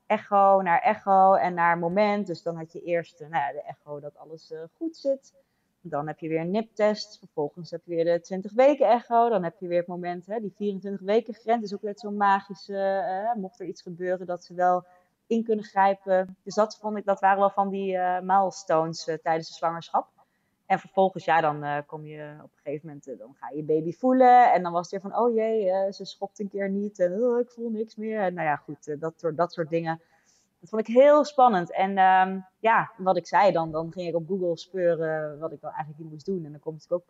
echo 0.05 0.61
naar 0.61 0.79
echo 0.79 1.33
en 1.33 1.53
naar 1.53 1.77
moment. 1.77 2.27
Dus 2.27 2.41
dan 2.41 2.55
had 2.55 2.71
je 2.71 2.81
eerst 2.81 3.19
nou 3.19 3.31
ja, 3.31 3.51
de 3.51 3.63
echo 3.63 3.99
dat 3.99 4.17
alles 4.17 4.53
goed 4.77 4.97
zit. 4.97 5.33
Dan 5.81 6.07
heb 6.07 6.19
je 6.19 6.27
weer 6.27 6.39
een 6.39 6.51
niptest. 6.51 7.19
Vervolgens 7.19 7.71
heb 7.71 7.81
je 7.85 7.95
weer 7.95 8.05
de 8.05 8.19
20 8.19 8.53
weken 8.53 8.87
echo. 8.87 9.29
Dan 9.29 9.43
heb 9.43 9.59
je 9.59 9.67
weer 9.67 9.77
het 9.77 9.87
moment, 9.87 10.25
hè, 10.25 10.39
die 10.39 10.53
24 10.55 11.05
weken 11.05 11.33
grens 11.33 11.63
is 11.63 11.73
ook 11.73 11.81
net 11.81 11.99
zo'n 11.99 12.17
magische. 12.17 13.33
mocht 13.35 13.59
er 13.59 13.65
iets 13.65 13.81
gebeuren, 13.81 14.25
dat 14.25 14.43
ze 14.43 14.53
wel 14.53 14.85
kunnen 15.41 15.65
grijpen. 15.65 16.37
Dus 16.43 16.55
dat 16.55 16.77
vond 16.77 16.97
ik, 16.97 17.05
dat 17.05 17.19
waren 17.19 17.39
wel 17.39 17.49
van 17.49 17.69
die 17.69 17.97
eh, 17.97 18.21
milestones 18.21 19.07
eh, 19.07 19.17
tijdens 19.17 19.47
de 19.47 19.53
zwangerschap. 19.53 20.07
En 20.65 20.79
vervolgens, 20.79 21.25
ja, 21.25 21.41
dan 21.41 21.63
eh, 21.63 21.77
kom 21.85 22.05
je 22.05 22.35
op 22.43 22.49
een 22.51 22.61
gegeven 22.63 22.87
moment, 22.87 23.05
dan 23.05 23.35
ga 23.39 23.49
je 23.49 23.55
je 23.55 23.63
baby 23.63 23.93
voelen. 23.93 24.53
En 24.53 24.63
dan 24.63 24.71
was 24.71 24.91
het 24.91 25.01
weer 25.01 25.11
van, 25.11 25.21
oh 25.21 25.35
jee, 25.35 25.91
ze 25.91 26.05
schopt 26.05 26.39
een 26.39 26.49
keer 26.49 26.69
niet. 26.69 26.99
En 26.99 27.23
oh, 27.23 27.39
ik 27.39 27.49
voel 27.49 27.69
niks 27.69 27.95
meer. 27.95 28.21
En 28.21 28.33
nou 28.33 28.47
ja, 28.47 28.55
goed, 28.55 28.99
dat, 28.99 29.13
soort, 29.17 29.37
dat 29.37 29.53
soort 29.53 29.69
dingen. 29.69 30.01
Dat 30.59 30.69
vond 30.69 30.87
ik 30.87 30.95
heel 30.95 31.25
spannend. 31.25 31.71
En 31.71 31.97
ehm, 31.97 32.39
ja, 32.59 32.91
wat 32.97 33.17
ik 33.17 33.27
zei, 33.27 33.51
dan, 33.51 33.71
dan 33.71 33.91
ging 33.91 34.07
ik 34.07 34.15
op 34.15 34.27
Google 34.27 34.57
speuren 34.57 35.39
wat 35.39 35.51
ik 35.51 35.61
dan 35.61 35.69
eigenlijk 35.69 36.01
hier 36.01 36.11
moest 36.11 36.25
doen. 36.25 36.45
En 36.45 36.51
dan 36.51 36.59
kom 36.59 36.75
ik 36.75 36.91
ook 36.91 37.05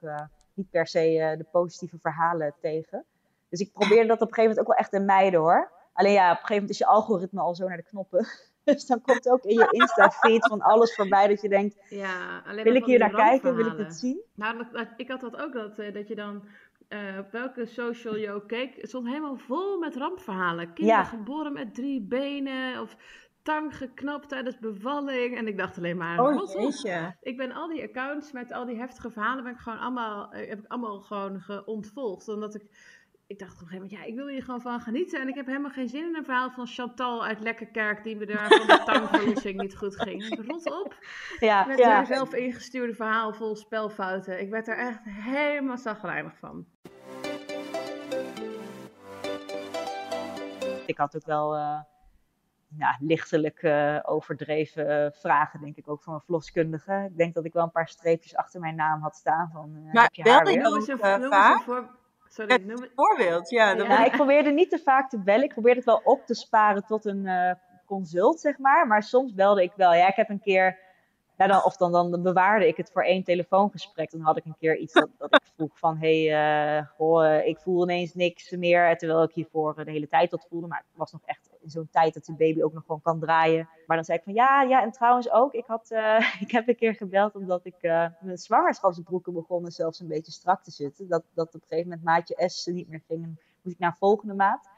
niet 0.54 0.70
per 0.70 0.88
se 0.88 1.36
de 1.38 1.46
positieve 1.52 1.98
verhalen 2.00 2.54
tegen. 2.62 3.06
Dus 3.50 3.60
ik 3.60 3.74
probeerde 3.74 4.08
dat 4.08 4.22
op 4.22 4.28
een 4.28 4.34
gegeven 4.34 4.50
moment 4.50 4.60
ook 4.60 4.68
wel 4.68 4.78
echt 4.78 4.92
te 4.92 5.00
mijden 5.00 5.40
hoor. 5.40 5.72
Alleen 5.94 6.14
ja, 6.14 6.24
op 6.24 6.30
een 6.32 6.36
gegeven 6.36 6.54
moment 6.54 6.70
is 6.70 6.78
je 6.78 6.86
algoritme 6.86 7.42
al 7.42 7.56
zo 7.56 7.68
naar 7.68 7.78
de 7.78 7.84
knoppen. 7.84 8.26
Dus 8.64 8.86
dan 8.86 9.02
komt 9.02 9.30
ook 9.30 9.44
in 9.44 9.58
je 9.58 9.68
Insta-feed 9.72 10.48
van 10.48 10.62
alles 10.62 10.96
voorbij 10.96 11.28
dat 11.28 11.42
je 11.42 11.50
denkt, 11.50 11.76
Ja, 11.90 12.42
alleen 12.48 12.64
wil 12.64 12.76
ik 12.76 12.86
hier 12.86 13.00
naar 13.00 13.14
kijken? 13.14 13.56
Wil 13.56 13.66
ik 13.66 13.78
dit 13.78 13.94
zien? 13.96 14.22
Nou, 14.36 14.66
ik 14.98 15.08
had 15.10 15.22
dat 15.22 15.36
ook, 15.36 15.54
dat, 15.54 15.80
eh, 15.80 15.94
dat 15.94 16.08
je 16.08 16.16
dan 16.16 16.44
eh, 16.88 17.18
op 17.20 17.32
welke 17.32 17.66
social 17.66 18.16
je 18.16 18.32
ook 18.32 18.48
keek, 18.48 18.76
het 18.76 18.90
stond 18.90 19.08
helemaal 19.08 19.36
vol 19.38 19.78
met 19.80 19.96
rampverhalen. 19.96 20.74
Kinderen 20.74 21.02
Ja. 21.02 21.04
geboren 21.04 21.54
met 21.54 21.76
drie 21.76 22.02
benen, 22.02 22.82
of 22.82 22.96
tang 23.42 23.78
geknapt 23.78 24.30
tijdens 24.30 24.60
bevalling. 24.60 25.38
En 25.38 25.48
ik 25.48 25.58
dacht 25.58 25.78
alleen 25.78 25.98
maar, 25.98 26.20
Oh. 26.20 26.52
Ik 27.22 27.38
ben 27.38 27.52
al 27.52 27.68
die 27.68 27.84
accounts 27.84 28.32
met 28.32 28.52
al 28.52 28.66
die 28.66 28.78
heftige 28.78 29.12
verhalen, 29.12 29.44
ben 29.44 29.54
ik 29.54 29.60
gewoon 29.60 29.80
allemaal, 29.80 30.32
eh, 30.32 30.50
heb 30.50 30.60
ik 30.60 30.68
allemaal 30.68 31.00
gewoon 31.02 31.40
geontvolgd. 31.42 32.28
Omdat 32.28 32.56
ik, 32.56 32.64
ik 33.34 33.40
dacht 33.40 33.54
op 33.54 33.62
een 33.62 33.68
gegeven 33.68 33.90
moment, 33.90 34.02
ja, 34.02 34.12
ik 34.12 34.16
wil 34.16 34.28
hier 34.28 34.44
gewoon 34.44 34.62
van 34.62 34.80
genieten. 34.80 35.22
En 35.22 35.28
ik 35.28 35.36
heb 35.36 35.46
helemaal 35.46 35.72
geen 35.72 35.90
zin 35.90 36.06
in 36.06 36.16
een 36.16 36.24
verhaal 36.24 36.52
van 36.52 36.68
Chantal 36.68 37.26
uit 37.26 37.40
Lekkerkerk, 37.40 38.04
die 38.04 38.16
me 38.16 38.26
daar 38.26 38.48
van 38.48 38.68
de 38.68 38.82
tangverliezing 38.92 39.62
niet 39.62 39.76
goed 39.78 40.02
ging. 40.02 40.24
Ik, 40.24 40.46
Rot 40.48 40.72
op. 40.72 40.96
Ja, 41.40 41.66
Met 41.66 41.78
ja. 41.78 41.90
haar 41.90 42.06
zelf 42.06 42.34
ingestuurde 42.34 42.94
verhaal 42.94 43.34
vol 43.34 43.56
spelfouten. 43.56 44.42
Ik 44.42 44.50
werd 44.50 44.68
er 44.68 44.78
echt 44.78 45.00
helemaal 45.04 45.78
zagrijnig 45.78 46.38
van. 46.38 46.66
Ik 50.86 50.98
had 50.98 51.16
ook 51.16 51.26
wel 51.26 51.56
eh, 51.56 51.80
ja, 52.78 52.98
lichtelijk 53.00 53.64
eh, 53.64 54.00
overdreven 54.04 55.06
eh, 55.06 55.12
vragen, 55.12 55.60
denk 55.60 55.76
ik, 55.76 55.90
ook 55.90 56.04
van 56.04 56.14
een 56.14 56.22
verloskundige. 56.22 57.08
Ik 57.10 57.18
denk 57.18 57.34
dat 57.34 57.46
ik 57.46 57.54
wel 57.54 57.64
een 57.64 57.72
paar 57.72 57.88
streepjes 57.88 58.36
achter 58.36 58.60
mijn 58.60 58.76
naam 58.76 59.02
had 59.02 59.16
staan 59.16 59.50
van, 59.54 59.76
eh, 59.76 59.94
Maar 59.94 60.04
heb 60.04 60.14
je 60.14 60.30
haar 60.30 60.46
weer? 60.46 60.62
noem 60.62 60.76
eens 60.76 60.88
een 60.88 60.98
vaak? 60.98 62.02
Sorry, 62.34 62.64
noem 62.66 62.82
het... 62.82 62.92
Voorbeeld, 62.96 63.50
ja. 63.50 63.76
Dat 63.76 63.88
Ja. 63.88 64.06
Ik 64.06 64.12
probeerde 64.12 64.52
niet 64.52 64.70
te 64.70 64.80
vaak 64.80 65.10
te 65.10 65.20
bellen. 65.20 65.44
Ik 65.44 65.52
probeerde 65.52 65.78
het 65.78 65.86
wel 65.86 66.02
op 66.04 66.26
te 66.26 66.34
sparen 66.34 66.86
tot 66.86 67.06
een 67.06 67.28
eh, 67.28 67.54
consult, 67.86 68.40
zeg 68.40 68.58
maar. 68.58 68.88
Maar 68.88 69.04
soms 69.04 69.34
belde 69.34 69.64
ik 69.64 69.72
wel. 69.76 69.94
Ja, 69.94 70.08
ik 70.08 70.16
heb 70.16 70.30
een 70.30 70.42
keer 70.42 70.80
ja, 71.38 71.48
dan, 71.48 71.64
of 71.64 71.78
dan, 71.78 71.92
dan 71.92 72.22
bewaarde 72.22 72.68
ik 72.68 72.78
het 72.78 72.92
voor 72.92 73.04
één 73.04 73.24
telefoongesprek. 73.24 74.12
Dan 74.12 74.22
had 74.22 74.38
ik 74.38 74.46
een 74.46 74.56
keer 74.60 74.78
iets 74.78 74.94
dat, 74.94 75.10
dat 75.18 75.36
ik 75.36 75.52
vroeg 75.56 75.78
van... 75.78 75.98
hé, 75.98 76.26
hey, 76.26 76.78
uh, 76.78 76.88
goh, 76.98 77.46
ik 77.46 77.60
voel 77.60 77.84
ineens 77.84 78.14
niks 78.14 78.52
meer. 78.52 78.98
Terwijl 78.98 79.24
ik 79.24 79.34
hiervoor 79.34 79.86
de 79.86 79.92
hele 79.92 80.08
tijd 80.08 80.32
dat 80.32 80.46
voelde. 80.50 80.68
Maar 80.68 80.84
het 80.88 80.98
was 80.98 81.12
nog 81.12 81.22
echt 81.26 81.50
in 81.64 81.70
zo'n 81.70 81.90
tijd 81.92 82.14
dat 82.14 82.26
de 82.26 82.34
baby 82.34 82.62
ook 82.62 82.74
nog 82.74 82.84
gewoon 82.86 83.02
kan 83.02 83.20
draaien. 83.20 83.70
Maar 83.88 83.98
dan 83.98 84.06
zei 84.06 84.18
ik 84.18 84.24
van 84.24 84.34
ja, 84.34 84.62
ja, 84.62 84.82
en 84.82 84.92
trouwens 84.92 85.32
ook. 85.32 85.54
Ik, 85.54 85.66
had, 85.66 85.92
uh, 85.92 86.34
ik 86.46 86.52
heb 86.52 86.68
een 86.68 86.76
keer 86.76 86.96
gebeld 86.96 87.36
omdat 87.36 87.66
ik 87.66 87.76
uh, 87.82 88.06
mijn 88.22 88.38
zwangerschapsbroeken 88.38 89.34
begonnen 89.34 89.72
zelfs 89.72 90.00
een 90.00 90.08
beetje 90.08 90.32
strak 90.32 90.64
te 90.64 90.72
zitten. 90.72 91.08
Dat, 91.08 91.24
dat 91.34 91.48
op 91.48 91.54
een 91.54 91.68
gegeven 91.68 91.90
moment 91.90 92.06
maatje 92.06 92.50
S 92.50 92.66
niet 92.66 92.90
meer 92.90 93.02
ging. 93.08 93.24
En 93.24 93.40
moest 93.62 93.76
ik 93.76 93.82
naar 93.82 93.98
volgende 93.98 94.34
maat. 94.34 94.70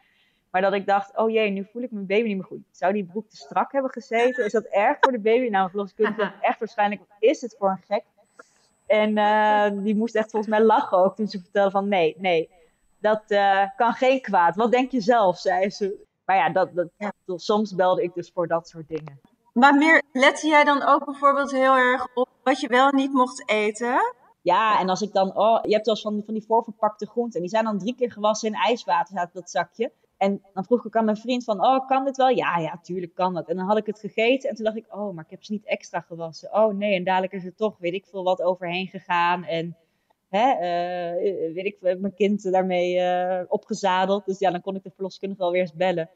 Maar 0.51 0.61
dat 0.61 0.73
ik 0.73 0.85
dacht, 0.85 1.17
oh 1.17 1.29
jee, 1.29 1.49
nu 1.49 1.67
voel 1.71 1.81
ik 1.81 1.91
mijn 1.91 2.05
baby 2.05 2.27
niet 2.27 2.35
meer 2.35 2.45
goed. 2.45 2.63
Zou 2.71 2.93
die 2.93 3.05
broek 3.05 3.29
te 3.29 3.35
strak 3.35 3.71
hebben 3.71 3.91
gezeten? 3.91 4.45
Is 4.45 4.51
dat 4.51 4.63
erg 4.63 4.97
voor 4.99 5.11
de 5.11 5.19
baby? 5.19 5.49
Nou, 5.49 5.69
verloskundige 5.69 6.33
echt 6.41 6.59
waarschijnlijk, 6.59 7.01
wat 7.01 7.17
is 7.19 7.41
het 7.41 7.55
voor 7.59 7.69
een 7.69 7.83
gek? 7.87 8.03
En 8.85 9.17
uh, 9.17 9.83
die 9.83 9.95
moest 9.95 10.15
echt 10.15 10.31
volgens 10.31 10.51
mij 10.51 10.61
lachen 10.63 10.97
ook 10.97 11.15
toen 11.15 11.27
ze 11.27 11.39
vertelde 11.39 11.71
van 11.71 11.87
nee, 11.87 12.15
nee, 12.17 12.49
dat 12.99 13.23
uh, 13.27 13.61
kan 13.75 13.93
geen 13.93 14.21
kwaad. 14.21 14.55
Wat 14.55 14.71
denk 14.71 14.91
je 14.91 15.01
zelf, 15.01 15.37
zei 15.37 15.69
ze. 15.69 16.05
Maar 16.25 16.35
ja, 16.35 16.49
dat, 16.49 16.69
dat, 16.73 17.41
soms 17.41 17.75
belde 17.75 18.03
ik 18.03 18.13
dus 18.13 18.31
voor 18.33 18.47
dat 18.47 18.67
soort 18.67 18.87
dingen. 18.87 19.19
Maar 19.53 19.75
meer, 19.75 20.03
lette 20.11 20.47
jij 20.47 20.63
dan 20.63 20.83
ook 20.83 21.05
bijvoorbeeld 21.05 21.51
heel 21.51 21.75
erg 21.75 22.07
op 22.13 22.29
wat 22.43 22.59
je 22.59 22.67
wel 22.67 22.91
niet 22.91 23.13
mocht 23.13 23.49
eten? 23.49 24.13
Ja, 24.41 24.79
en 24.79 24.89
als 24.89 25.01
ik 25.01 25.13
dan, 25.13 25.37
oh, 25.37 25.59
je 25.61 25.73
hebt 25.73 25.85
wel 25.85 25.95
eens 25.95 26.03
van, 26.03 26.21
van 26.25 26.33
die 26.33 26.45
voorverpakte 26.45 27.07
groenten. 27.07 27.35
En 27.35 27.41
die 27.41 27.49
zijn 27.49 27.63
dan 27.63 27.77
drie 27.77 27.95
keer 27.95 28.11
gewassen 28.11 28.47
in 28.47 28.55
ijswater, 28.55 29.17
staat 29.17 29.33
dat 29.33 29.49
zakje. 29.49 29.91
En 30.17 30.41
dan 30.53 30.65
vroeg 30.65 30.85
ik 30.85 30.95
aan 30.95 31.05
mijn 31.05 31.17
vriend 31.17 31.43
van, 31.43 31.65
oh, 31.65 31.87
kan 31.87 32.05
dit 32.05 32.17
wel? 32.17 32.29
Ja, 32.29 32.57
ja, 32.57 32.79
tuurlijk 32.81 33.15
kan 33.15 33.33
dat. 33.33 33.47
En 33.47 33.55
dan 33.55 33.65
had 33.65 33.77
ik 33.77 33.85
het 33.85 33.99
gegeten 33.99 34.49
en 34.49 34.55
toen 34.55 34.65
dacht 34.65 34.77
ik, 34.77 34.95
oh, 34.95 35.13
maar 35.13 35.23
ik 35.23 35.29
heb 35.29 35.43
ze 35.43 35.51
niet 35.51 35.65
extra 35.65 35.99
gewassen. 35.99 36.53
Oh 36.53 36.73
nee, 36.73 36.95
en 36.95 37.03
dadelijk 37.03 37.33
is 37.33 37.45
er 37.45 37.55
toch, 37.55 37.77
weet 37.77 37.93
ik 37.93 38.05
veel, 38.05 38.23
wat 38.23 38.41
overheen 38.41 38.87
gegaan. 38.87 39.43
En, 39.43 39.77
hè, 40.35 40.53
uh, 40.53 41.53
weet 41.53 41.65
ik 41.65 41.77
mijn 41.81 42.13
kind 42.13 42.51
daarmee 42.51 42.95
uh, 42.95 43.41
opgezadeld. 43.47 44.25
Dus 44.25 44.39
ja, 44.39 44.51
dan 44.51 44.61
kon 44.61 44.75
ik 44.75 44.83
de 44.83 44.91
verloskundige 44.95 45.41
wel 45.41 45.51
weer 45.51 45.61
eens 45.61 45.73
bellen. 45.73 46.09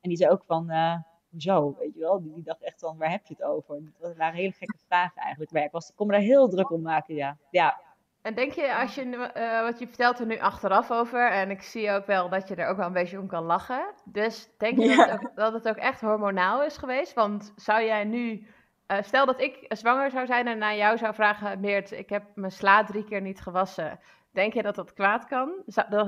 En 0.00 0.08
die 0.08 0.16
zei 0.16 0.30
ook 0.30 0.44
van, 0.46 0.70
uh, 0.70 0.96
hoezo, 1.30 1.76
weet 1.78 1.94
je 1.94 2.00
wel? 2.00 2.22
Die, 2.22 2.34
die, 2.34 2.42
dacht 2.44 2.62
echt 2.62 2.80
van, 2.80 2.98
waar 2.98 3.10
heb 3.10 3.26
je 3.26 3.34
het 3.38 3.46
over? 3.46 3.82
Dat 3.98 4.16
waren 4.16 4.34
hele 4.34 4.52
gekke 4.52 4.78
vragen 4.86 5.22
eigenlijk. 5.22 5.52
Maar 5.52 5.62
ik, 5.62 5.70
was, 5.70 5.88
ik 5.88 5.96
kon 5.96 6.06
me 6.06 6.12
daar 6.12 6.22
heel 6.22 6.48
druk 6.48 6.70
om 6.70 6.82
maken, 6.82 7.14
ja. 7.14 7.36
ja. 7.50 7.80
En 8.22 8.34
denk 8.34 8.52
je, 8.52 8.76
als 8.76 8.94
je, 8.94 9.30
uh, 9.36 9.62
wat 9.62 9.78
je 9.78 9.86
vertelt 9.86 10.18
er 10.18 10.26
nu 10.26 10.38
achteraf 10.38 10.90
over, 10.90 11.30
en 11.30 11.50
ik 11.50 11.62
zie 11.62 11.90
ook 11.90 12.06
wel 12.06 12.28
dat 12.28 12.48
je 12.48 12.54
er 12.54 12.68
ook 12.68 12.76
wel 12.76 12.86
een 12.86 12.92
beetje 12.92 13.18
om 13.18 13.26
kan 13.26 13.44
lachen. 13.44 13.84
Dus 14.04 14.48
denk 14.58 14.78
je 14.78 14.84
ja. 14.84 14.96
dat, 14.96 15.10
het 15.10 15.22
ook, 15.22 15.36
dat, 15.36 15.52
het 15.52 15.68
ook, 15.68 15.76
echt 15.76 16.00
hormonaal 16.00 16.64
is 16.64 16.76
geweest? 16.76 17.14
Want 17.14 17.52
zou 17.56 17.82
jij 17.82 18.04
nu, 18.04 18.46
uh, 18.88 19.02
stel 19.02 19.26
dat 19.26 19.40
ik 19.40 19.64
zwanger 19.68 20.10
zou 20.10 20.26
zijn 20.26 20.46
en 20.46 20.58
naar 20.58 20.76
jou 20.76 20.98
zou 20.98 21.14
vragen, 21.14 21.60
Meert, 21.60 21.92
ik 21.92 22.08
heb 22.08 22.24
mijn 22.34 22.52
sla 22.52 22.84
drie 22.84 23.04
keer 23.04 23.20
niet 23.20 23.40
gewassen. 23.40 23.98
Denk 24.32 24.52
je 24.54 24.62
dat 24.62 24.74
dat 24.74 24.92
kwaad 24.92 25.26
kan? 25.26 25.52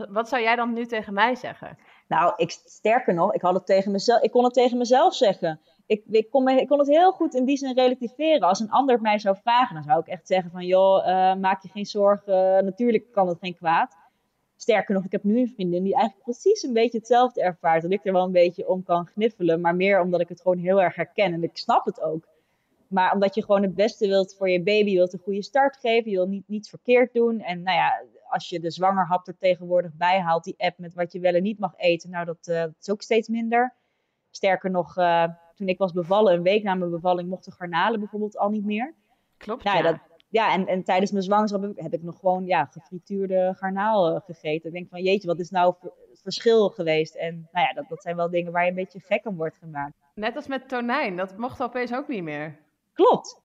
Wat 0.09 0.29
zou 0.29 0.43
jij 0.43 0.57
dan 0.57 0.73
nu 0.73 0.87
tegen 0.87 1.15
mij 1.15 1.35
zeggen? 1.35 1.79
Nou, 2.09 2.33
ik, 2.37 2.51
sterker 2.51 3.15
nog, 3.15 3.35
ik, 3.35 3.41
had 3.41 3.55
het 3.55 3.67
tegen 3.67 3.93
mezelf, 3.93 4.23
ik 4.23 4.31
kon 4.31 4.45
het 4.45 4.55
tegen 4.55 4.79
mezelf 4.79 5.15
zeggen. 5.15 5.61
Ik, 5.87 6.03
ik, 6.11 6.31
kon 6.31 6.79
het 6.79 6.89
heel 6.89 7.13
goed 7.13 7.35
in 7.35 7.45
die 7.45 7.57
zin 7.57 7.75
relativeren. 7.75 8.49
Als 8.49 8.61
een 8.61 8.71
ander 8.71 9.01
mij 9.01 9.19
zou 9.19 9.37
vragen, 9.43 9.75
dan 9.75 9.85
zou 9.85 10.01
ik 10.01 10.07
echt 10.07 10.27
zeggen 10.27 10.51
van... 10.51 10.67
joh, 10.67 11.07
uh, 11.07 11.35
maak 11.35 11.63
je 11.63 11.69
geen 11.69 11.87
zorgen, 11.87 12.65
natuurlijk 12.65 13.13
kan 13.13 13.29
het 13.29 13.39
geen 13.41 13.57
kwaad. 13.57 13.97
Sterker 14.57 14.95
nog, 14.95 15.05
ik 15.05 15.13
heb 15.13 15.25
nu 15.25 15.41
een 15.41 15.53
vriendin 15.55 15.83
die 15.83 15.95
eigenlijk 15.95 16.25
precies 16.25 16.63
een 16.63 16.73
beetje 16.73 16.99
hetzelfde 16.99 17.43
ervaart. 17.43 17.83
Dat 17.83 17.91
ik 17.91 18.07
er 18.07 18.13
wel 18.13 18.25
een 18.25 18.33
beetje 18.33 18.69
om 18.69 18.83
kan 18.83 19.07
gniffelen. 19.07 19.61
Maar 19.61 19.75
meer 19.75 20.01
omdat 20.01 20.21
ik 20.21 20.29
het 20.29 20.41
gewoon 20.41 20.59
heel 20.59 20.83
erg 20.83 20.95
herken. 20.95 21.33
En 21.33 21.43
ik 21.43 21.57
snap 21.57 21.85
het 21.85 22.01
ook. 22.01 22.27
Maar 22.89 23.13
omdat 23.13 23.35
je 23.35 23.45
gewoon 23.45 23.63
het 23.63 23.75
beste 23.75 24.09
wilt 24.09 24.35
voor 24.35 24.49
je 24.49 24.63
baby. 24.63 24.91
Je 24.91 24.97
wilt 24.97 25.13
een 25.13 25.19
goede 25.19 25.43
start 25.43 25.77
geven. 25.77 26.11
Je 26.11 26.17
wilt 26.17 26.29
niet, 26.29 26.49
niets 26.49 26.69
verkeerd 26.69 27.13
doen. 27.13 27.41
En 27.41 27.63
nou 27.63 27.77
ja, 27.77 28.03
als 28.29 28.49
je 28.49 28.61
de 28.61 28.71
zwangerhap 28.71 29.27
er 29.27 29.37
tegenwoordig 29.39 29.95
bij 29.95 30.21
haalt, 30.21 30.45
die 30.45 30.55
app 30.59 30.79
met 30.79 30.95
wat 30.95 31.13
je 31.13 31.21
wel 31.21 31.35
en 31.35 31.43
niet 31.43 31.59
mag 31.59 31.75
eten, 31.77 32.11
nou 32.11 32.25
dat, 32.25 32.49
uh, 32.49 32.61
dat 32.61 32.75
is 32.81 32.91
ook 32.91 33.03
steeds 33.03 33.29
minder. 33.29 33.75
Sterker 34.31 34.71
nog, 34.71 34.97
uh, 34.97 35.25
toen 35.55 35.69
ik 35.69 35.79
was 35.79 35.93
bevallen, 35.93 36.35
een 36.35 36.43
week 36.43 36.63
na 36.63 36.75
mijn 36.75 36.91
bevalling, 36.91 37.29
mochten 37.29 37.53
garnalen 37.53 38.01
bijvoorbeeld 38.01 38.39
al 38.39 38.51
niet 38.51 38.65
meer. 38.65 38.95
Klopt, 39.37 39.65
nou, 39.65 39.77
ja. 39.77 39.83
Dat, 39.83 39.99
ja, 40.29 40.53
en, 40.53 40.67
en 40.67 40.83
tijdens 40.83 41.11
mijn 41.11 41.25
zwangerschap 41.25 41.63
heb 41.63 41.71
ik, 41.71 41.83
heb 41.83 41.93
ik 41.93 42.03
nog 42.03 42.19
gewoon 42.19 42.47
ja, 42.47 42.65
gefrituurde 42.65 43.55
garnaal 43.57 44.15
uh, 44.15 44.21
gegeten. 44.21 44.69
Ik 44.69 44.75
denk 44.75 44.89
van, 44.89 45.03
jeetje, 45.03 45.27
wat 45.27 45.41
is 45.41 45.51
nou 45.51 45.75
het 46.11 46.21
verschil 46.23 46.69
geweest? 46.69 47.15
En 47.15 47.49
nou 47.53 47.67
ja, 47.67 47.73
dat, 47.73 47.89
dat 47.89 48.03
zijn 48.03 48.17
wel 48.17 48.31
dingen 48.31 48.53
waar 48.53 48.63
je 48.63 48.69
een 48.69 48.75
beetje 48.77 49.01
gek 49.01 49.27
om 49.27 49.37
wordt 49.37 49.57
gemaakt. 49.57 49.95
Net 50.15 50.37
als 50.37 50.47
met 50.47 50.69
tonijn, 50.69 51.17
dat 51.17 51.37
mocht 51.37 51.63
opeens 51.63 51.95
ook 51.95 52.09
niet 52.09 52.23
meer. 52.23 52.65
Klopt. 52.97 53.43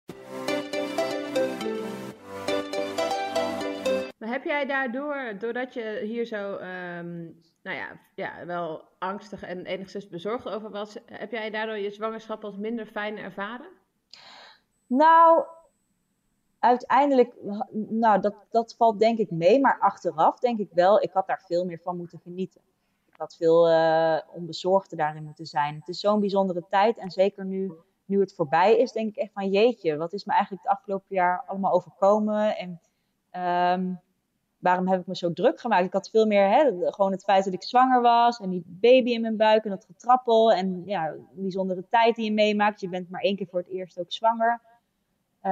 Maar 4.17 4.29
heb 4.29 4.43
jij 4.43 4.65
daardoor, 4.65 5.35
doordat 5.39 5.73
je 5.73 6.01
hier 6.03 6.25
zo, 6.25 6.53
um, 6.53 7.41
nou 7.63 7.77
ja, 7.77 7.99
ja, 8.15 8.45
wel 8.45 8.83
angstig 8.99 9.43
en 9.43 9.65
enigszins 9.65 10.07
bezorgd 10.07 10.49
over 10.49 10.69
was, 10.69 10.97
heb 11.05 11.31
jij 11.31 11.49
daardoor 11.49 11.77
je 11.77 11.91
zwangerschap 11.91 12.43
als 12.43 12.57
minder 12.57 12.85
fijn 12.85 13.17
ervaren? 13.17 13.67
Nou, 14.87 15.45
uiteindelijk, 16.59 17.33
nou, 17.89 18.21
dat, 18.21 18.35
dat 18.49 18.75
valt 18.75 18.99
denk 18.99 19.17
ik 19.17 19.31
mee, 19.31 19.59
maar 19.59 19.79
achteraf 19.79 20.39
denk 20.39 20.59
ik 20.59 20.69
wel, 20.73 21.01
ik 21.01 21.11
had 21.11 21.27
daar 21.27 21.43
veel 21.45 21.65
meer 21.65 21.79
van 21.79 21.97
moeten 21.97 22.19
genieten. 22.19 22.61
Ik 23.07 23.17
had 23.17 23.35
veel 23.35 23.69
uh, 23.69 24.19
onbezorgder 24.33 24.97
daarin 24.97 25.23
moeten 25.23 25.45
zijn. 25.45 25.75
Het 25.75 25.87
is 25.87 25.99
zo'n 25.99 26.19
bijzondere 26.19 26.65
tijd 26.69 26.97
en 26.97 27.11
zeker 27.11 27.45
nu, 27.45 27.71
nu 28.11 28.19
het 28.19 28.35
voorbij 28.35 28.77
is, 28.77 28.91
denk 28.91 29.09
ik 29.09 29.15
echt 29.15 29.33
van 29.33 29.49
jeetje, 29.49 29.97
wat 29.97 30.13
is 30.13 30.25
me 30.25 30.33
eigenlijk 30.33 30.63
het 30.63 30.71
afgelopen 30.71 31.15
jaar 31.15 31.43
allemaal 31.47 31.73
overkomen 31.73 32.57
en... 32.57 32.79
Um, 33.73 34.01
waarom 34.61 34.87
heb 34.87 34.99
ik 34.99 35.07
me 35.07 35.15
zo 35.15 35.33
druk 35.33 35.59
gemaakt? 35.59 35.85
Ik 35.85 35.93
had 35.93 36.09
veel 36.09 36.25
meer 36.25 36.49
hè, 36.49 36.91
gewoon 36.91 37.11
het 37.11 37.23
feit 37.23 37.43
dat 37.43 37.53
ik 37.53 37.63
zwanger 37.63 38.01
was 38.01 38.39
en 38.39 38.49
die 38.49 38.63
baby 38.65 39.11
in 39.11 39.21
mijn 39.21 39.37
buik 39.37 39.63
en 39.63 39.69
dat 39.69 39.85
getrappel 39.85 40.51
en 40.51 40.81
ja, 40.85 41.07
een 41.07 41.27
bijzondere 41.35 41.87
tijd 41.89 42.15
die 42.15 42.25
je 42.25 42.33
meemaakt. 42.33 42.81
Je 42.81 42.89
bent 42.89 43.09
maar 43.09 43.21
één 43.21 43.35
keer 43.35 43.47
voor 43.47 43.59
het 43.59 43.69
eerst 43.69 43.99
ook 43.99 44.11
zwanger. 44.11 44.61
Uh, 45.43 45.51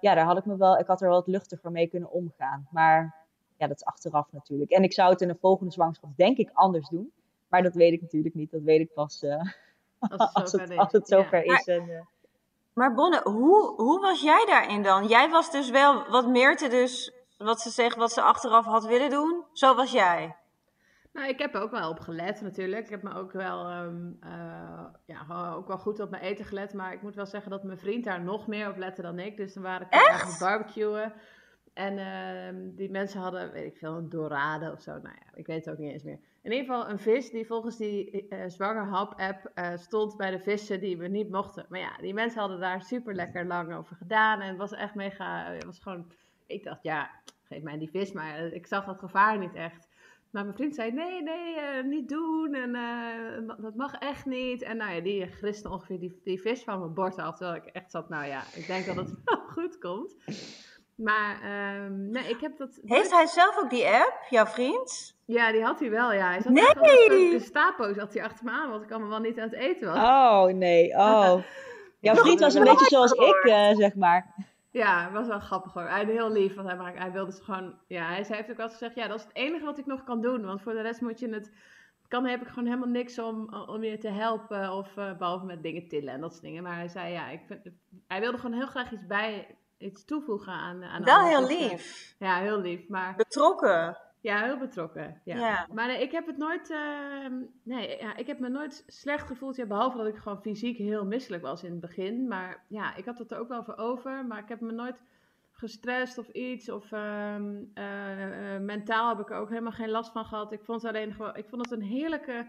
ja, 0.00 0.14
daar 0.14 0.24
had 0.24 0.38
ik 0.38 0.44
me 0.44 0.56
wel, 0.56 0.78
ik 0.78 0.86
had 0.86 1.00
er 1.00 1.08
wel 1.08 1.16
wat 1.16 1.26
luchtiger 1.26 1.70
mee 1.70 1.86
kunnen 1.86 2.10
omgaan. 2.10 2.68
Maar 2.70 3.14
ja, 3.56 3.66
dat 3.66 3.76
is 3.76 3.84
achteraf 3.84 4.32
natuurlijk. 4.32 4.70
En 4.70 4.82
ik 4.82 4.92
zou 4.92 5.10
het 5.10 5.20
in 5.20 5.28
de 5.28 5.36
volgende 5.40 5.72
zwangerschap 5.72 6.10
denk 6.16 6.36
ik 6.36 6.50
anders 6.52 6.88
doen. 6.88 7.12
Maar 7.48 7.62
dat 7.62 7.74
weet 7.74 7.92
ik 7.92 8.00
natuurlijk 8.00 8.34
niet. 8.34 8.50
Dat 8.50 8.62
weet 8.62 8.80
ik 8.80 8.92
pas 8.94 9.22
uh, 9.22 9.42
als, 9.98 10.34
als, 10.34 10.52
het, 10.52 10.76
als 10.76 10.92
het 10.92 11.08
zover 11.08 11.44
ja. 11.44 11.58
is. 11.58 11.66
En, 11.66 11.88
uh, 11.88 12.00
maar 12.72 12.94
Bonne, 12.94 13.20
hoe, 13.24 13.74
hoe 13.76 14.00
was 14.00 14.20
jij 14.20 14.44
daarin 14.46 14.82
dan? 14.82 15.06
Jij 15.06 15.30
was 15.30 15.50
dus 15.50 15.70
wel, 15.70 16.08
wat 16.10 16.26
Meerte 16.26 16.68
dus 16.68 17.12
wat 17.38 17.60
ze 17.60 17.70
zegt, 17.70 17.96
wat 17.96 18.12
ze 18.12 18.22
achteraf 18.22 18.64
had 18.64 18.86
willen 18.86 19.10
doen. 19.10 19.44
Zo 19.52 19.74
was 19.74 19.92
jij. 19.92 20.36
Nou, 21.12 21.28
ik 21.28 21.38
heb 21.38 21.54
er 21.54 21.60
ook 21.60 21.70
wel 21.70 21.90
op 21.90 22.00
gelet 22.00 22.40
natuurlijk. 22.40 22.84
Ik 22.84 22.90
heb 22.90 23.02
me 23.02 23.14
ook 23.14 23.32
wel, 23.32 23.70
um, 23.70 24.18
uh, 24.24 24.84
ja, 25.06 25.52
ook 25.54 25.66
wel 25.66 25.78
goed 25.78 26.00
op 26.00 26.10
mijn 26.10 26.22
eten 26.22 26.44
gelet. 26.44 26.72
Maar 26.74 26.92
ik 26.92 27.02
moet 27.02 27.14
wel 27.14 27.26
zeggen 27.26 27.50
dat 27.50 27.62
mijn 27.62 27.78
vriend 27.78 28.04
daar 28.04 28.20
nog 28.20 28.46
meer 28.46 28.68
op 28.68 28.76
lette 28.76 29.02
dan 29.02 29.18
ik. 29.18 29.36
Dus 29.36 29.54
dan 29.54 29.62
waren 29.62 29.86
ik 29.86 29.94
aan 29.94 30.28
het 30.28 30.38
barbecuen. 30.38 31.12
En 31.78 31.98
uh, 31.98 32.60
die 32.76 32.90
mensen 32.90 33.20
hadden, 33.20 33.52
weet 33.52 33.72
ik 33.72 33.76
veel, 33.76 33.96
een 33.96 34.08
dorade 34.08 34.72
of 34.72 34.80
zo. 34.80 34.90
Nou 34.90 35.14
ja, 35.14 35.32
ik 35.34 35.46
weet 35.46 35.64
het 35.64 35.74
ook 35.74 35.80
niet 35.80 35.92
eens 35.92 36.02
meer. 36.02 36.18
In 36.42 36.52
ieder 36.52 36.66
geval 36.66 36.88
een 36.88 36.98
vis 36.98 37.30
die 37.30 37.46
volgens 37.46 37.76
die 37.76 38.26
uh, 38.28 38.38
zwangerhap-app 38.46 39.50
uh, 39.54 39.76
stond 39.76 40.16
bij 40.16 40.30
de 40.30 40.38
vissen 40.38 40.80
die 40.80 40.98
we 40.98 41.08
niet 41.08 41.30
mochten. 41.30 41.66
Maar 41.68 41.80
ja, 41.80 41.96
die 42.00 42.14
mensen 42.14 42.40
hadden 42.40 42.60
daar 42.60 42.82
super 42.82 43.14
lekker 43.14 43.46
lang 43.46 43.74
over 43.74 43.96
gedaan. 43.96 44.40
En 44.40 44.48
het 44.48 44.56
was 44.56 44.72
echt 44.72 44.94
mega, 44.94 45.52
het 45.52 45.64
was 45.64 45.78
gewoon 45.78 46.12
ik 46.46 46.64
dacht, 46.64 46.82
ja, 46.82 47.10
geef 47.42 47.62
mij 47.62 47.78
die 47.78 47.90
vis, 47.90 48.12
maar 48.12 48.38
ik 48.38 48.66
zag 48.66 48.84
dat 48.84 48.98
gevaar 48.98 49.38
niet 49.38 49.54
echt. 49.54 49.88
Maar 50.30 50.42
mijn 50.44 50.56
vriend 50.56 50.74
zei, 50.74 50.92
nee, 50.92 51.22
nee, 51.22 51.82
niet 51.82 52.08
doen 52.08 52.54
en 52.54 52.72
dat 53.60 53.74
mag 53.74 53.94
echt 53.94 54.26
niet. 54.26 54.62
En 54.62 54.76
nou 54.76 54.92
ja, 54.92 55.00
die 55.00 55.26
griste 55.26 55.70
ongeveer 55.70 56.00
die, 56.00 56.20
die 56.24 56.40
vis 56.40 56.64
van 56.64 56.78
mijn 56.78 56.94
bord 56.94 57.18
af, 57.18 57.36
terwijl 57.36 57.62
ik 57.62 57.72
echt 57.72 57.90
zat, 57.90 58.08
nou 58.08 58.26
ja, 58.26 58.42
ik 58.54 58.66
denk 58.66 58.86
dat 58.86 58.96
het 58.96 59.14
wel 59.24 59.38
goed 59.38 59.78
komt. 59.78 60.16
Maar 60.98 61.36
um, 61.84 62.10
nee, 62.10 62.28
ik 62.28 62.40
heb 62.40 62.56
dat... 62.56 62.80
Heeft 62.84 63.10
hij 63.10 63.26
zelf 63.26 63.58
ook 63.58 63.70
die 63.70 63.86
app, 63.86 64.26
jouw 64.30 64.46
vriend? 64.46 65.16
Ja, 65.24 65.52
die 65.52 65.62
had 65.62 65.80
hij 65.80 65.90
wel, 65.90 66.12
ja. 66.12 66.30
Hij 66.30 66.40
zat 66.40 66.52
nee! 66.52 66.64
De 67.08 67.28
Gestapo 67.38 67.92
zat 67.92 68.14
hij 68.14 68.24
achter 68.24 68.44
me 68.44 68.50
aan, 68.50 68.70
want 68.70 68.82
ik 68.82 68.90
allemaal 68.90 69.08
wel 69.08 69.18
niet 69.18 69.38
aan 69.38 69.48
het 69.48 69.58
eten 69.58 69.88
was. 69.88 69.96
Oh, 69.96 70.44
nee, 70.44 70.90
oh. 70.90 71.34
Jouw 72.00 72.14
vriend 72.14 72.40
was 72.40 72.54
een 72.54 72.64
beetje 72.64 72.86
zoals 72.86 73.12
ik, 73.12 73.44
uh, 73.44 73.76
zeg 73.76 73.94
maar. 73.94 74.34
Ja, 74.70 75.04
het 75.04 75.12
was 75.12 75.26
wel 75.26 75.40
grappig 75.40 75.72
hoor. 75.72 75.88
Hij 75.88 76.04
heel 76.04 76.32
lief, 76.32 76.54
want 76.54 76.68
hij, 76.68 76.92
hij 76.94 77.12
wilde 77.12 77.30
dus 77.30 77.40
gewoon... 77.40 77.74
Ja, 77.86 78.06
hij 78.06 78.24
heeft 78.28 78.50
ook 78.50 78.56
wel 78.56 78.68
gezegd, 78.68 78.94
ja, 78.94 79.08
dat 79.08 79.18
is 79.18 79.24
het 79.24 79.34
enige 79.34 79.64
wat 79.64 79.78
ik 79.78 79.86
nog 79.86 80.04
kan 80.04 80.20
doen. 80.20 80.44
Want 80.44 80.62
voor 80.62 80.72
de 80.72 80.80
rest 80.80 81.00
moet 81.00 81.20
je 81.20 81.28
het... 81.28 81.52
Kan 82.08 82.26
heb 82.26 82.40
ik 82.40 82.48
gewoon 82.48 82.64
helemaal 82.64 82.88
niks 82.88 83.18
om, 83.18 83.54
om 83.54 83.84
je 83.84 83.98
te 83.98 84.08
helpen. 84.08 84.72
Of 84.72 84.96
uh, 84.96 85.16
behalve 85.16 85.46
met 85.46 85.62
dingen 85.62 85.88
tillen 85.88 86.12
en 86.12 86.20
dat 86.20 86.30
soort 86.32 86.44
dingen. 86.44 86.62
Maar 86.62 86.74
hij 86.74 86.88
zei, 86.88 87.12
ja, 87.12 87.28
ik 87.28 87.40
vind, 87.46 87.60
hij 88.06 88.20
wilde 88.20 88.38
gewoon 88.38 88.56
heel 88.56 88.66
graag 88.66 88.92
iets 88.92 89.06
bij... 89.06 89.56
Iets 89.78 90.04
toevoegen 90.04 90.52
aan, 90.52 90.84
aan 90.84 91.04
Wel 91.04 91.26
heel 91.26 91.46
lief. 91.46 92.14
Ja, 92.18 92.38
heel 92.38 92.60
lief. 92.60 92.88
Maar... 92.88 93.16
Betrokken. 93.16 93.98
Ja, 94.20 94.42
heel 94.42 94.58
betrokken. 94.58 95.20
Ja. 95.24 95.36
Ja. 95.36 95.66
Maar 95.72 95.86
nee, 95.86 96.02
ik 96.02 96.12
heb 96.12 96.26
het 96.26 96.36
nooit. 96.36 96.70
ehm, 96.70 97.34
nee, 97.62 97.98
ja, 98.00 98.16
ik 98.16 98.26
heb 98.26 98.38
me 98.38 98.48
nooit 98.48 98.84
slecht 98.86 99.26
gevoeld. 99.26 99.56
Ja, 99.56 99.66
behalve 99.66 99.96
dat 99.96 100.06
ik 100.06 100.16
gewoon 100.16 100.42
fysiek 100.42 100.76
heel 100.76 101.04
misselijk 101.04 101.42
was 101.42 101.62
in 101.62 101.70
het 101.70 101.80
begin. 101.80 102.28
Maar 102.28 102.64
ja, 102.68 102.94
ik 102.96 103.04
had 103.04 103.18
het 103.18 103.30
er 103.30 103.38
ook 103.38 103.48
wel 103.48 103.64
voor 103.64 103.76
over. 103.76 104.26
Maar 104.26 104.38
ik 104.38 104.48
heb 104.48 104.60
me 104.60 104.72
nooit 104.72 105.02
gestrest 105.52 106.18
of 106.18 106.28
iets. 106.28 106.70
Of 106.70 106.92
ehm, 106.92 107.54
eh, 107.74 108.54
eh, 108.54 108.60
mentaal 108.60 109.08
heb 109.08 109.18
ik 109.18 109.30
er 109.30 109.36
ook 109.36 109.48
helemaal 109.48 109.72
geen 109.72 109.90
last 109.90 110.12
van 110.12 110.24
gehad. 110.24 110.52
Ik 110.52 110.64
vond 110.64 110.82
het 110.82 110.94
alleen 110.94 111.12
gewoon. 111.12 111.36
Ik 111.36 111.48
vond 111.48 111.70
het 111.70 111.80
een 111.80 111.86
heerlijke. 111.86 112.46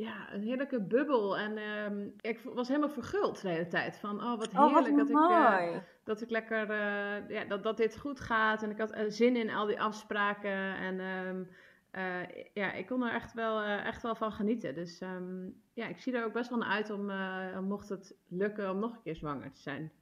Ja, 0.00 0.32
een 0.32 0.42
heerlijke 0.42 0.80
bubbel. 0.80 1.38
En 1.38 1.56
ehm, 1.56 2.06
ik 2.20 2.40
was 2.54 2.68
helemaal 2.68 2.88
verguld 2.88 3.42
de 3.42 3.48
hele 3.48 3.66
tijd. 3.66 3.98
Van, 3.98 4.22
oh, 4.22 4.38
wat 4.38 4.48
Oh, 4.48 4.72
wat 4.72 4.86
heerlijk 4.86 4.96
dat 4.96 5.08
ik, 5.08 5.16
eh, 5.30 5.76
dat 6.04 6.20
ik 6.20 6.30
lekker, 6.30 6.70
eh, 6.70 7.28
ja, 7.28 7.44
dat, 7.48 7.62
dat 7.62 7.76
dit 7.76 7.98
goed 7.98 8.20
gaat. 8.20 8.62
En 8.62 8.70
ik 8.70 8.78
had 8.78 8.90
eh, 8.90 9.04
zin 9.08 9.36
in 9.36 9.50
al 9.50 9.66
die 9.66 9.80
afspraken. 9.80 10.76
En 10.76 11.00
ehm, 11.00 11.42
eh, 11.90 12.44
ja, 12.54 12.72
ik 12.72 12.86
kon 12.86 13.02
er 13.02 13.14
echt 13.14 13.32
wel, 13.32 13.60
eh, 13.60 13.86
echt 13.86 14.02
wel 14.02 14.14
van 14.14 14.32
genieten. 14.32 14.74
Dus 14.74 14.98
ehm, 15.00 15.46
ja, 15.72 15.86
ik 15.86 15.98
zie 16.00 16.12
er 16.16 16.24
ook 16.24 16.32
best 16.32 16.50
wel 16.50 16.58
naar 16.58 16.70
uit 16.72 16.90
om, 16.90 17.10
eh, 17.10 17.58
mocht 17.58 17.88
het 17.88 18.14
lukken, 18.28 18.70
om 18.70 18.78
nog 18.78 18.92
een 18.92 19.02
keer 19.02 19.16
zwanger 19.16 19.52
te 19.52 19.60
zijn. 19.60 19.92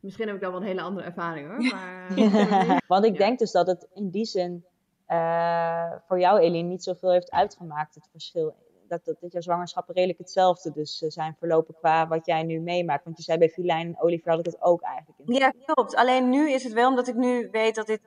Misschien 0.00 0.26
heb 0.26 0.34
ik 0.36 0.42
dan 0.42 0.50
wel 0.52 0.60
een 0.60 0.66
hele 0.66 0.80
andere 0.82 1.06
ervaring 1.06 1.48
hoor. 1.48 1.58
Maar, 1.74 2.08
Want 2.86 3.04
ik 3.04 3.12
Ja. 3.12 3.18
denk 3.18 3.38
dus 3.38 3.52
dat 3.52 3.66
het 3.66 3.88
in 3.94 4.10
die 4.10 4.24
zin 4.24 4.64
eh, 5.06 5.92
voor 6.06 6.20
jou, 6.20 6.38
Eline, 6.40 6.68
niet 6.68 6.82
zoveel 6.82 7.12
heeft 7.12 7.30
uitgemaakt, 7.30 7.94
het 7.94 8.08
verschil. 8.10 8.54
Dat, 8.90 9.04
dat, 9.20 9.32
jouw 9.32 9.40
zwangerschappen 9.40 9.94
redelijk 9.94 10.18
hetzelfde 10.18 10.72
dus 10.72 11.02
eh, 11.02 11.10
zijn 11.10 11.36
verlopen 11.38 11.74
qua 11.74 12.08
wat 12.08 12.26
jij 12.26 12.42
nu 12.42 12.60
meemaakt. 12.60 13.04
Want 13.04 13.16
je 13.16 13.22
zei 13.22 13.38
bij 13.38 13.48
Filijn 13.48 13.86
en 13.86 14.00
Olivier 14.00 14.30
had 14.30 14.38
ik 14.38 14.52
het 14.52 14.62
ook 14.62 14.82
eigenlijk. 14.82 15.18
In. 15.18 15.34
Ja, 15.34 15.52
klopt. 15.64 15.96
Alleen 15.96 16.28
nu 16.28 16.50
is 16.50 16.64
het 16.64 16.72
wel 16.72 16.88
omdat 16.88 17.08
ik 17.08 17.14
nu 17.14 17.48
weet 17.50 17.74
dat 17.74 17.86
dit 17.86 18.00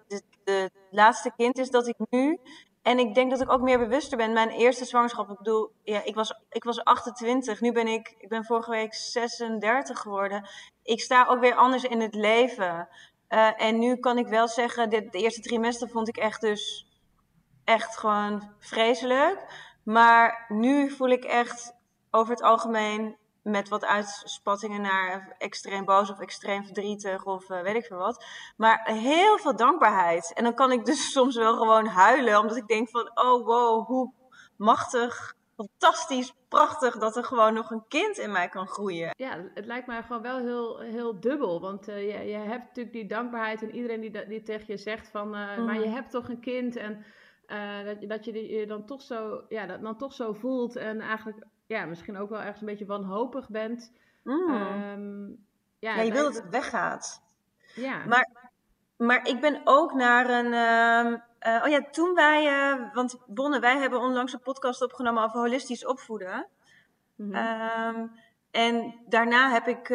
de 0.44 0.70
laatste 0.92 1.32
kind 1.38 1.58
is, 1.58 1.70
dat 1.70 1.88
ik 1.88 1.96
nu. 2.10 2.40
En 2.82 3.00
ik 3.00 3.13
denk 3.13 3.32
dat 3.32 3.42
ik 3.42 3.52
ook 3.52 3.62
meer 3.62 3.80
bewuster 3.80 4.18
ben. 4.18 4.34
Mijn 4.34 4.50
eerste 4.50 4.86
zwangerschap, 4.86 5.30
ik 5.30 5.38
bedoel, 5.38 5.72
ja, 5.84 6.04
ik, 6.04 6.16
was, 6.16 6.34
ik 6.50 6.63
was 6.63 6.84
28. 6.84 7.62
Nu 7.62 7.72
ben 7.72 7.88
ik, 7.88 8.16
ik 8.18 8.30
ben 8.30 8.46
vorige 8.46 8.72
week 8.72 8.94
36 8.94 10.00
geworden. 10.00 10.50
Ik 10.84 11.02
sta 11.02 11.25
ook 11.25 11.40
weer 11.40 11.56
anders 11.56 11.84
in 11.84 12.02
het 12.02 12.16
leven. 12.16 12.88
Eh, 13.28 13.62
en 13.62 13.80
nu 13.80 13.96
kan 13.96 14.18
ik 14.18 14.28
wel 14.28 14.48
zeggen, 14.48 14.90
dit, 14.90 15.12
de 15.12 15.20
eerste 15.20 15.42
trimester 15.42 15.90
vond 15.90 16.08
ik 16.08 16.18
echt 16.18 16.42
dus 16.42 16.88
echt 17.63 17.98
gewoon 17.98 18.52
vreselijk. 18.60 19.46
Maar 19.84 20.46
nu 20.48 20.90
voel 20.90 21.10
ik 21.10 21.24
echt 21.24 21.74
over 22.12 22.34
het 22.34 22.42
algemeen 22.44 23.18
met 23.42 23.70
wat 23.70 23.86
uitspattingen 23.86 24.82
naar 24.82 25.36
extreem 25.38 25.86
boos 25.86 26.10
of 26.10 26.20
extreem 26.20 26.63
verdrietig 26.63 27.25
of 27.25 27.50
eh, 27.50 27.62
weet 27.62 27.75
ik 27.75 27.86
veel 27.86 27.98
wat. 27.98 28.25
Maar 28.58 28.82
heel 28.88 29.38
veel 29.38 29.56
dankbaarheid. 29.56 30.34
En 30.34 30.44
dan 30.44 30.54
kan 30.56 30.72
ik 30.72 30.86
dus 30.86 31.12
soms 31.12 31.36
wel 31.36 31.58
gewoon 31.58 31.86
huilen, 31.86 32.40
omdat 32.40 32.58
ik 32.58 32.68
denk 32.68 32.90
van, 32.90 33.12
oh 33.13 33.46
wow, 33.46 33.86
hoe 33.88 34.12
machtig, 34.58 35.34
fantastisch, 35.56 36.34
prachtig 36.48 36.98
dat 36.98 37.16
er 37.16 37.24
gewoon 37.24 37.54
nog 37.54 37.72
een 37.72 37.84
kind 37.88 38.18
in 38.18 38.32
mij 38.32 38.50
kan 38.50 38.68
groeien. 38.68 39.10
ja, 39.18 39.38
het 39.54 39.66
lijkt 39.66 39.88
mij 39.88 40.04
gewoon 40.04 40.22
wel 40.22 40.38
heel, 40.38 40.80
heel 40.80 41.20
dubbel. 41.20 41.62
Want 41.62 41.88
eh, 41.88 41.96
je, 42.02 42.30
je 42.30 42.38
hebt 42.38 42.66
natuurlijk 42.68 42.96
die 42.96 43.08
dankbaarheid 43.08 43.62
en 43.62 43.75
iedereen 43.75 44.02
die, 44.02 44.12
dat- 44.12 44.28
die 44.28 44.44
tegen 44.44 44.66
je 44.68 44.78
zegt 44.78 45.10
van, 45.10 45.36
eh, 45.36 45.58
maar 45.58 45.80
je 45.80 45.88
hebt 45.88 46.12
toch 46.12 46.30
een 46.30 46.40
kind. 46.40 46.75
En 46.75 47.06
eh, 47.46 47.84
dat, 47.86 48.02
je- 48.02 48.08
dat 48.08 48.26
je 48.26 48.48
je 48.60 48.66
dan 48.68 48.86
toch 48.86 49.02
zo, 49.02 49.44
ja, 49.50 49.66
dat 49.66 49.82
dan 49.82 49.98
toch 49.98 50.14
zo 50.14 50.34
voelt 50.34 50.76
en 50.76 51.02
eigenlijk 51.02 51.46
ja, 51.66 51.86
misschien 51.86 52.18
ook 52.18 52.30
wel 52.30 52.40
ergens 52.40 52.60
een 52.60 52.66
beetje 52.68 52.86
wanhopig 52.86 53.50
bent. 53.50 53.92
Mm. 54.24 54.50
Ehm, 54.50 55.28
ja, 55.80 55.96
ja, 55.96 56.02
je 56.02 56.12
wil 56.12 56.24
dat 56.24 56.36
het 56.36 56.50
weggaat. 56.50 57.22
Ja. 57.76 58.06
Maar, 58.06 58.52
maar 58.98 59.28
ik 59.28 59.42
ben 59.42 59.62
ook 59.64 59.94
naar 59.94 60.30
een. 60.30 60.54
ehm, 60.54 61.18
eh, 61.40 61.62
oh 61.66 61.70
ja, 61.70 61.82
toen 61.92 62.14
wij. 62.14 62.48
eh, 62.48 62.94
want 62.94 63.18
Bonne, 63.28 63.60
wij 63.60 63.78
hebben 63.78 64.00
onlangs 64.00 64.34
een 64.34 64.40
podcast 64.40 64.82
opgenomen 64.84 65.24
over 65.24 65.40
holistisch 65.40 65.86
opvoeden. 65.86 66.48
Mhm. 67.16 67.34
Ehm, 67.36 68.08
en 68.52 68.96
daarna 69.08 69.52
heb 69.52 69.68
ik 69.68 69.90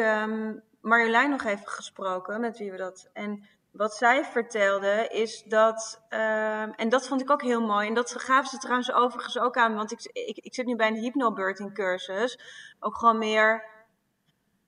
Marjolein 0.81 1.29
nog 1.29 1.43
even 1.43 1.67
gesproken, 1.67 2.39
met 2.41 2.57
wie 2.57 2.71
we 2.71 2.77
dat. 2.77 3.09
En 3.13 3.43
wat 3.71 3.93
zij 3.93 4.25
vertelde 4.25 5.07
is 5.07 5.43
dat. 5.43 6.05
ehm, 6.09 6.69
en 6.71 6.89
dat 6.89 7.07
vond 7.07 7.21
ik 7.21 7.31
ook 7.31 7.41
heel 7.41 7.61
mooi. 7.61 7.87
En 7.87 7.93
dat 7.93 8.21
gaven 8.21 8.49
ze 8.49 8.57
trouwens 8.57 8.91
overigens 8.91 9.39
ook 9.39 9.57
aan. 9.57 9.75
Want 9.75 9.91
ik, 9.91 10.09
ik, 10.13 10.37
ik 10.37 10.53
zit 10.53 10.65
nu 10.65 10.75
bij 10.75 10.87
een 10.87 10.95
hypnobirthing 10.95 11.73
cursus. 11.73 12.39
Ook 12.79 12.97
gewoon 12.97 13.17
meer 13.17 13.65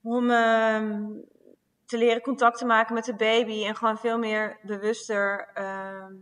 om 0.02 0.30
ehm, 0.30 1.06
te 1.86 1.98
leren 1.98 2.22
contact 2.22 2.58
te 2.58 2.66
maken 2.66 2.94
met 2.94 3.04
de 3.04 3.14
baby. 3.14 3.64
En 3.66 3.76
gewoon 3.76 3.98
veel 3.98 4.18
meer 4.18 4.58
bewuster. 4.62 5.50
ehm, 5.54 6.14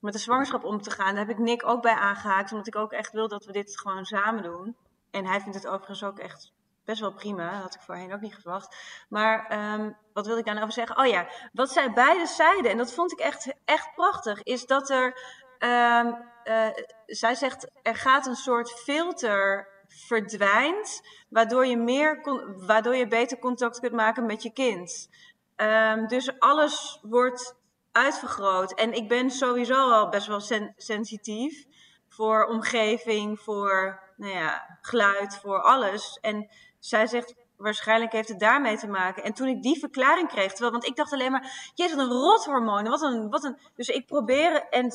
met 0.00 0.12
de 0.12 0.18
zwangerschap 0.18 0.64
om 0.64 0.82
te 0.82 0.90
gaan. 0.90 1.14
Daar 1.14 1.26
heb 1.26 1.36
ik 1.36 1.42
Nick 1.42 1.66
ook 1.66 1.82
bij 1.82 1.94
aangehaakt. 1.94 2.50
Omdat 2.50 2.66
ik 2.66 2.76
ook 2.76 2.92
echt 2.92 3.12
wil 3.12 3.28
dat 3.28 3.44
we 3.44 3.52
dit 3.52 3.80
gewoon 3.80 4.04
samen 4.04 4.42
doen. 4.42 4.76
En 5.10 5.26
hij 5.26 5.40
vindt 5.40 5.56
het 5.56 5.66
overigens 5.66 6.04
ook 6.04 6.18
echt 6.18 6.52
best 6.88 7.00
wel 7.00 7.12
prima. 7.12 7.60
Had 7.60 7.74
ik 7.74 7.80
voorheen 7.80 8.12
ook 8.12 8.20
niet 8.20 8.34
verwacht. 8.34 8.76
Maar 9.08 9.46
ehm, 9.46 9.90
wat 10.12 10.26
wil 10.26 10.38
ik 10.38 10.44
daar 10.44 10.54
nou 10.54 10.66
over 10.66 10.78
zeggen? 10.78 10.98
Oh 10.98 11.06
ja, 11.06 11.28
wat 11.52 11.70
zij 11.70 11.92
beide 11.92 12.26
zeiden, 12.26 12.70
en 12.70 12.76
dat 12.76 12.92
vond 12.92 13.12
ik 13.12 13.18
echt, 13.18 13.54
echt 13.64 13.94
prachtig, 13.94 14.42
is 14.42 14.66
dat 14.66 14.90
er. 14.90 15.36
ehm, 15.58 16.12
eh, 16.44 16.68
zij 17.06 17.34
zegt, 17.34 17.70
er 17.82 17.94
gaat 17.94 18.26
een 18.26 18.36
soort 18.36 18.70
filter 18.70 19.68
verdwijnt, 19.88 21.00
waardoor 21.28 21.66
je, 21.66 21.76
meer 21.76 22.20
waardoor 22.66 22.96
je 22.96 23.08
beter 23.08 23.38
contact 23.38 23.80
kunt 23.80 23.92
maken 23.92 24.26
met 24.26 24.42
je 24.42 24.52
kind. 24.52 25.08
Ehm, 25.56 26.06
dus 26.06 26.38
alles 26.38 26.98
wordt 27.02 27.56
uitvergroot. 27.92 28.74
En 28.74 28.92
ik 28.92 29.08
ben 29.08 29.30
sowieso 29.30 29.90
al 29.90 30.08
best 30.08 30.26
wel 30.26 30.40
sen- 30.40 30.74
sensitief 30.76 31.64
voor 32.08 32.44
omgeving, 32.46 33.40
voor 33.40 34.00
nou 34.16 34.32
ja, 34.32 34.78
geluid, 34.80 35.36
voor 35.36 35.62
alles. 35.62 36.18
En 36.20 36.48
zij 36.78 37.06
zegt, 37.06 37.34
waarschijnlijk 37.58 38.12
heeft 38.12 38.28
het 38.28 38.40
daarmee 38.40 38.78
te 38.78 38.86
maken. 38.86 39.24
En 39.24 39.32
toen 39.32 39.48
ik 39.48 39.62
die 39.62 39.78
verklaring 39.78 40.28
kreeg, 40.28 40.50
terwijl, 40.50 40.72
want 40.72 40.86
ik 40.86 40.96
dacht 40.96 41.12
alleen 41.12 41.32
maar, 41.32 41.70
jezus, 41.74 41.96
wat 41.96 42.04
een 42.04 42.12
rothormonen, 42.12 42.90
wat 42.90 43.02
een, 43.02 43.30
wat 43.30 43.44
een... 43.44 43.58
Dus 43.74 43.88
ik 43.88 44.06
probeer, 44.06 44.68
en 44.68 44.92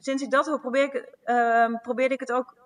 sinds 0.00 0.22
ik 0.22 0.30
dat 0.30 0.46
hoor, 0.46 0.60
probeer 0.60 0.82
ik, 0.82 1.14
ehm, 1.24 1.76
probeerde 1.82 2.14
ik 2.14 2.20
het 2.20 2.32
ook, 2.32 2.56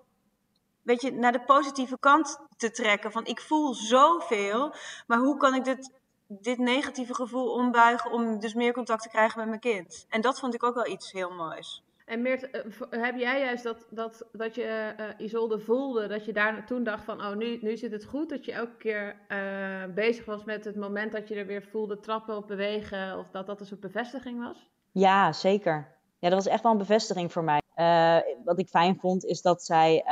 weet 0.83 1.03
je, 1.03 1.13
naar 1.13 1.33
de 1.33 1.45
positieve 1.45 1.99
kant 1.99 2.39
te 2.57 2.71
trekken. 2.71 3.13
Van, 3.13 3.25
ik 3.25 3.41
voel 3.41 3.75
zoveel, 3.75 4.75
maar 5.07 5.19
hoe 5.19 5.37
kan 5.37 5.55
ik 5.55 5.65
dit, 5.65 5.91
dit 6.27 6.59
negatieve 6.59 7.15
gevoel 7.15 7.53
ombuigen 7.53 8.11
om 8.11 8.41
dus 8.41 8.55
meer 8.55 8.73
contact 8.73 9.03
te 9.03 9.09
krijgen 9.09 9.39
met 9.39 9.49
mijn 9.49 9.61
kind? 9.61 10.07
En 10.09 10.21
dat 10.21 10.39
vond 10.39 10.55
ik 10.55 10.63
ook 10.63 10.75
wel 10.75 10.87
iets 10.87 11.13
heel 11.13 11.31
moois. 11.31 11.83
En 12.07 12.23
Meert, 12.23 12.51
eh, 12.51 12.63
heb 12.91 13.17
jij 13.17 13.41
juist 13.41 13.63
dat, 13.63 13.87
dat, 13.91 14.29
dat 14.33 14.55
je 14.55 14.63
eh, 14.63 15.07
Isolde 15.19 15.59
voelde, 15.59 16.07
dat 16.07 16.25
je 16.25 16.33
daar 16.33 16.67
toen 16.67 16.85
dacht 16.85 17.05
van, 17.05 17.21
oh, 17.21 17.35
nu, 17.35 17.59
nu 17.61 17.77
zit 17.77 17.93
het 17.93 18.05
goed, 18.05 18.29
dat 18.29 18.45
je 18.45 18.53
elke 18.53 18.77
keer 18.77 19.17
eh, 19.29 19.85
bezig 19.95 20.25
was 20.25 20.45
met 20.45 20.65
het 20.65 20.77
moment 20.77 21.13
dat 21.13 21.29
je 21.29 21.35
er 21.35 21.47
weer 21.47 21.63
voelde 21.63 22.01
trappen 22.01 22.37
of 22.37 22.47
bewegen, 22.47 23.19
of 23.19 23.31
dat 23.31 23.47
dat 23.47 23.61
een 23.61 23.67
soort 23.67 23.81
bevestiging 23.81 24.45
was? 24.45 24.71
Ja, 24.93 25.33
zeker. 25.33 26.01
Ja, 26.19 26.29
dat 26.29 26.45
was 26.45 26.53
echt 26.53 26.63
wel 26.63 26.73
een 26.73 26.79
bevestiging 26.79 27.33
voor 27.33 27.45
mij. 27.45 27.61
Wat 28.45 28.59
ik 28.59 28.69
fijn 28.69 28.99
vond, 28.99 29.25
is 29.25 29.43
dat 29.43 29.65
zij 29.65 30.05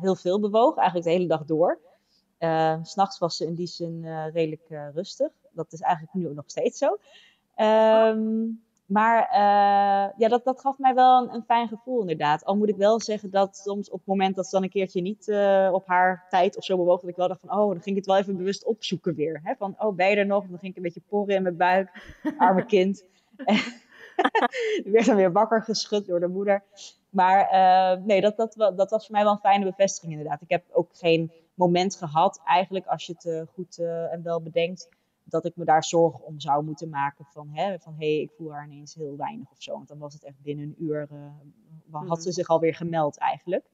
heel 0.00 0.14
veel 0.14 0.40
bewoog, 0.40 0.76
eigenlijk 0.76 1.06
de 1.06 1.12
hele 1.12 1.26
dag 1.26 1.44
door. 1.44 1.78
S'nachts 2.82 3.18
was 3.18 3.36
ze 3.36 3.46
in 3.46 3.54
die 3.54 3.66
zin 3.66 4.04
redelijk 4.32 4.92
rustig. 4.94 5.32
Dat 5.50 5.72
is 5.72 5.80
eigenlijk 5.80 6.14
nu 6.14 6.28
ook 6.28 6.34
nog 6.34 6.44
steeds 6.46 6.78
zo. 6.78 6.98
Ehm, 7.54 8.46
maar 8.86 9.28
eh, 9.30 10.18
ja, 10.18 10.28
dat, 10.28 10.44
dat 10.44 10.60
gaf 10.60 10.78
mij 10.78 10.94
wel 10.94 11.22
een, 11.22 11.34
een 11.34 11.44
fijn 11.44 11.68
gevoel 11.68 12.00
inderdaad. 12.00 12.44
Al 12.44 12.56
moet 12.56 12.68
ik 12.68 12.76
wel 12.76 13.00
zeggen 13.00 13.30
dat 13.30 13.56
soms 13.56 13.90
op 13.90 13.98
het 13.98 14.06
moment 14.06 14.36
dat 14.36 14.44
ze 14.44 14.50
dan 14.50 14.62
een 14.62 14.70
keertje 14.70 15.00
niet 15.00 15.28
eh, 15.28 15.70
op 15.72 15.86
haar 15.86 16.26
tijd 16.28 16.56
of 16.56 16.64
zo 16.64 16.76
bewoog, 16.76 17.00
dat 17.00 17.10
ik 17.10 17.16
wel 17.16 17.28
dacht 17.28 17.40
van, 17.40 17.58
oh, 17.58 17.68
dan 17.68 17.82
ging 17.82 17.86
ik 17.86 17.96
het 17.96 18.06
wel 18.06 18.16
even 18.16 18.36
bewust 18.36 18.64
opzoeken 18.64 19.14
weer. 19.14 19.40
Hè? 19.42 19.54
Van, 19.54 19.74
oh, 19.78 19.94
ben 19.94 20.10
je 20.10 20.16
er 20.16 20.26
nog? 20.26 20.46
Dan 20.46 20.58
ging 20.58 20.70
ik 20.70 20.76
een 20.76 20.82
beetje 20.82 21.02
porren 21.08 21.34
in 21.34 21.42
mijn 21.42 21.56
buik. 21.56 22.16
Arme 22.38 22.64
kind. 22.74 23.04
Werd 24.84 25.06
dan 25.06 25.16
weer 25.16 25.32
wakker 25.32 25.62
geschud 25.62 26.06
door 26.06 26.20
de 26.20 26.28
moeder. 26.28 26.64
Maar 27.10 27.48
eh, 27.48 28.04
nee, 28.04 28.20
dat, 28.20 28.36
dat, 28.36 28.54
dat 28.76 28.90
was 28.90 29.06
voor 29.06 29.14
mij 29.14 29.24
wel 29.24 29.32
een 29.32 29.38
fijne 29.38 29.64
bevestiging 29.64 30.12
inderdaad. 30.12 30.42
Ik 30.42 30.50
heb 30.50 30.64
ook 30.72 30.88
geen 30.92 31.32
moment 31.54 31.96
gehad, 31.96 32.40
eigenlijk, 32.44 32.86
als 32.86 33.06
je 33.06 33.14
het 33.16 33.48
goed 33.54 33.78
en 34.10 34.22
wel 34.22 34.42
bedenkt, 34.42 34.88
dat 35.24 35.44
ik 35.44 35.56
me 35.56 35.64
daar 35.64 35.84
zorgen 35.84 36.24
om 36.24 36.40
zou 36.40 36.64
moeten 36.64 36.88
maken. 36.88 37.24
Van, 37.24 37.48
hè, 37.52 37.78
van 37.78 37.94
hé, 37.98 38.14
hey, 38.14 38.22
ik 38.22 38.30
voel 38.36 38.52
haar 38.52 38.64
ineens 38.64 38.94
heel 38.94 39.16
weinig 39.16 39.50
of 39.50 39.62
zo. 39.62 39.72
Want 39.72 39.88
dan 39.88 39.98
was 39.98 40.14
het 40.14 40.24
echt 40.24 40.40
binnen 40.42 40.64
een 40.64 40.84
uur, 40.84 41.08
eh, 41.10 41.98
had 42.08 42.22
ze 42.22 42.28
Mhm. 42.28 42.36
zich 42.36 42.48
alweer 42.48 42.74
gemeld 42.74 43.18
eigenlijk. 43.18 43.66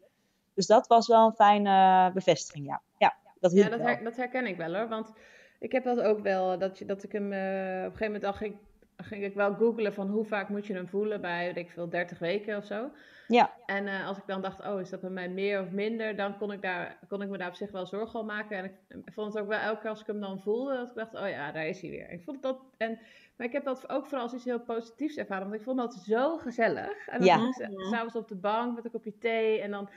Dus 0.54 0.66
dat 0.66 0.86
was 0.86 1.06
wel 1.06 1.26
een 1.26 1.34
fijne 1.34 2.10
bevestiging, 2.14 2.66
ja. 2.66 2.82
Ja, 2.98 3.16
dat 3.40 3.52
Ja, 3.52 3.68
dat, 3.68 3.78
wel. 3.78 3.86
her- 3.88 4.04
dat 4.04 4.16
herken 4.16 4.46
ik 4.46 4.56
wel 4.56 4.74
hoor. 4.74 4.88
Want 4.88 5.12
ik 5.58 5.72
heb 5.72 5.84
dat 5.84 6.00
ook 6.00 6.20
wel, 6.20 6.58
dat, 6.58 6.78
je, 6.78 6.84
dat 6.84 7.02
ik 7.02 7.12
hem 7.12 7.32
eh, 7.32 7.38
op 7.38 7.44
een 7.44 7.82
gegeven 7.82 8.06
moment 8.06 8.24
al 8.24 8.32
ging, 8.32 8.56
ging 9.04 9.24
ik 9.24 9.34
wel 9.34 9.54
googlen 9.54 9.94
van 9.94 10.08
hoe 10.08 10.24
vaak 10.24 10.48
moet 10.48 10.66
je 10.66 10.74
hem 10.74 10.88
voelen 10.88 11.20
bij, 11.20 11.46
weet 11.46 11.56
ik 11.64 11.70
veel, 11.70 11.88
30 11.88 12.18
weken 12.18 12.56
of 12.56 12.64
zo. 12.64 12.90
Ja, 13.26 13.54
En 13.66 13.86
eh, 13.86 14.06
als 14.06 14.16
ik 14.18 14.26
dan 14.26 14.42
dacht, 14.42 14.66
oh, 14.66 14.80
is 14.80 14.90
dat 14.90 15.00
bij 15.00 15.10
mij 15.10 15.28
meer 15.28 15.60
of 15.60 15.70
minder, 15.70 16.16
dan 16.16 16.38
kon 16.38 16.52
ik, 16.52 16.62
daar, 16.62 16.98
kon 17.08 17.22
ik 17.22 17.28
me 17.28 17.38
daar 17.38 17.48
op 17.48 17.54
zich 17.54 17.70
wel 17.70 17.86
zorgen 17.86 18.20
om 18.20 18.26
maken. 18.26 18.56
En 18.56 18.64
ik 19.04 19.12
vond 19.12 19.32
het 19.34 19.42
ook 19.42 19.48
wel 19.48 19.58
elke 19.58 19.80
keer 19.80 19.90
als 19.90 20.00
ik 20.00 20.06
hem 20.06 20.20
dan 20.20 20.40
voelde, 20.40 20.74
dat 20.76 20.88
ik 20.88 20.94
dacht, 20.94 21.14
oh 21.14 21.28
ja, 21.28 21.52
daar 21.52 21.66
is 21.66 21.80
hij 21.80 21.90
weer. 21.90 22.10
Ik 22.10 22.22
vond 22.22 22.42
dat, 22.42 22.58
en 22.76 22.98
Maar 23.36 23.46
ik 23.46 23.52
heb 23.52 23.64
dat 23.64 23.88
ook 23.88 24.06
vooral 24.06 24.22
als 24.22 24.34
iets 24.34 24.44
heel 24.44 24.60
positiefs 24.60 25.16
ervaren. 25.16 25.42
Want 25.48 25.58
ik 25.58 25.62
vond 25.66 25.78
dat 25.78 25.94
zo 25.94 26.38
gezellig. 26.38 27.08
En 27.08 27.18
dan 27.18 27.26
Ja. 27.26 27.38
zat 27.52 27.60
ik 27.70 27.80
s'avonds 27.80 28.14
op 28.16 28.28
de 28.28 28.36
bank 28.36 28.74
met 28.74 28.84
een 28.84 28.90
kopje 28.90 29.18
thee. 29.18 29.60
En 29.60 29.70
dan 29.70 29.88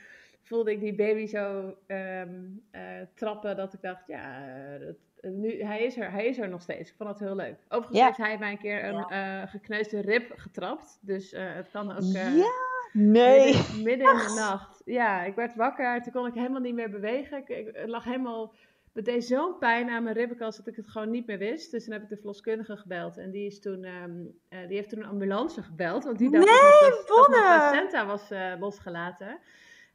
voelde 0.42 0.70
ik 0.70 0.80
die 0.80 0.94
baby 0.94 1.26
zo 1.26 1.74
ehm, 1.86 2.34
eh, 2.70 2.82
trappen. 3.14 3.56
Dat 3.56 3.72
ik 3.72 3.82
dacht, 3.82 4.06
ja, 4.06 4.46
eh, 4.48 4.80
dat, 4.86 4.96
nu, 5.24 5.62
hij, 5.62 5.82
is 5.82 5.96
er, 5.96 6.10
hij 6.10 6.26
is 6.26 6.38
er 6.38 6.48
nog 6.48 6.62
steeds. 6.62 6.90
Ik 6.90 6.96
vond 6.96 7.08
dat 7.08 7.18
heel 7.18 7.36
leuk. 7.36 7.56
Overigens 7.68 7.98
Ja. 7.98 8.04
heeft 8.06 8.16
hij 8.18 8.38
mij 8.38 8.50
een 8.50 8.58
keer 8.58 8.84
een 8.84 9.04
eh, 9.04 9.42
gekneusde 9.46 10.00
rib 10.00 10.32
getrapt. 10.36 10.98
Dus 11.00 11.32
eh, 11.32 11.54
het 11.54 11.70
kan 11.70 11.90
ook... 11.92 11.98
eh, 12.14 12.36
ja, 12.36 12.50
nee. 12.92 13.54
Midden, 13.54 13.82
midden 13.82 14.08
in 14.12 14.18
de 14.18 14.34
nacht. 14.48 14.82
Ja, 14.84 15.22
ik 15.24 15.34
werd 15.34 15.54
wakker. 15.54 16.02
Toen 16.02 16.12
kon 16.12 16.26
ik 16.26 16.34
helemaal 16.34 16.60
niet 16.60 16.74
meer 16.74 16.90
bewegen. 16.90 17.42
Ik, 17.46 17.82
lag 17.86 18.04
helemaal... 18.04 18.54
Het 18.92 19.04
deed 19.04 19.24
zo'n 19.24 19.58
pijn 19.58 19.90
aan 19.90 20.02
mijn 20.02 20.16
ribbenkast 20.16 20.56
dat 20.58 20.66
ik 20.66 20.76
het 20.76 20.88
gewoon 20.88 21.10
niet 21.10 21.26
meer 21.26 21.38
wist. 21.38 21.70
Dus 21.70 21.84
toen 21.84 21.92
heb 21.92 22.02
ik 22.02 22.08
de 22.08 22.16
verloskundige 22.16 22.76
gebeld. 22.76 23.16
En 23.16 23.30
die, 23.30 23.46
is 23.46 23.60
toen, 23.60 23.84
ehm, 23.84 24.10
eh, 24.48 24.58
die 24.68 24.76
heeft 24.76 24.88
toen 24.88 24.98
een 24.98 25.08
ambulance 25.08 25.62
gebeld. 25.62 26.04
Want 26.04 26.18
die 26.18 26.30
dacht 26.30 26.46
dat 26.46 26.54
pla- 26.54 26.88
dat 26.90 27.28
mijn 27.28 27.40
Bonne! 27.40 27.56
placenta 27.56 28.06
was 28.06 28.30
eh, 28.30 28.52
losgelaten. 28.58 29.38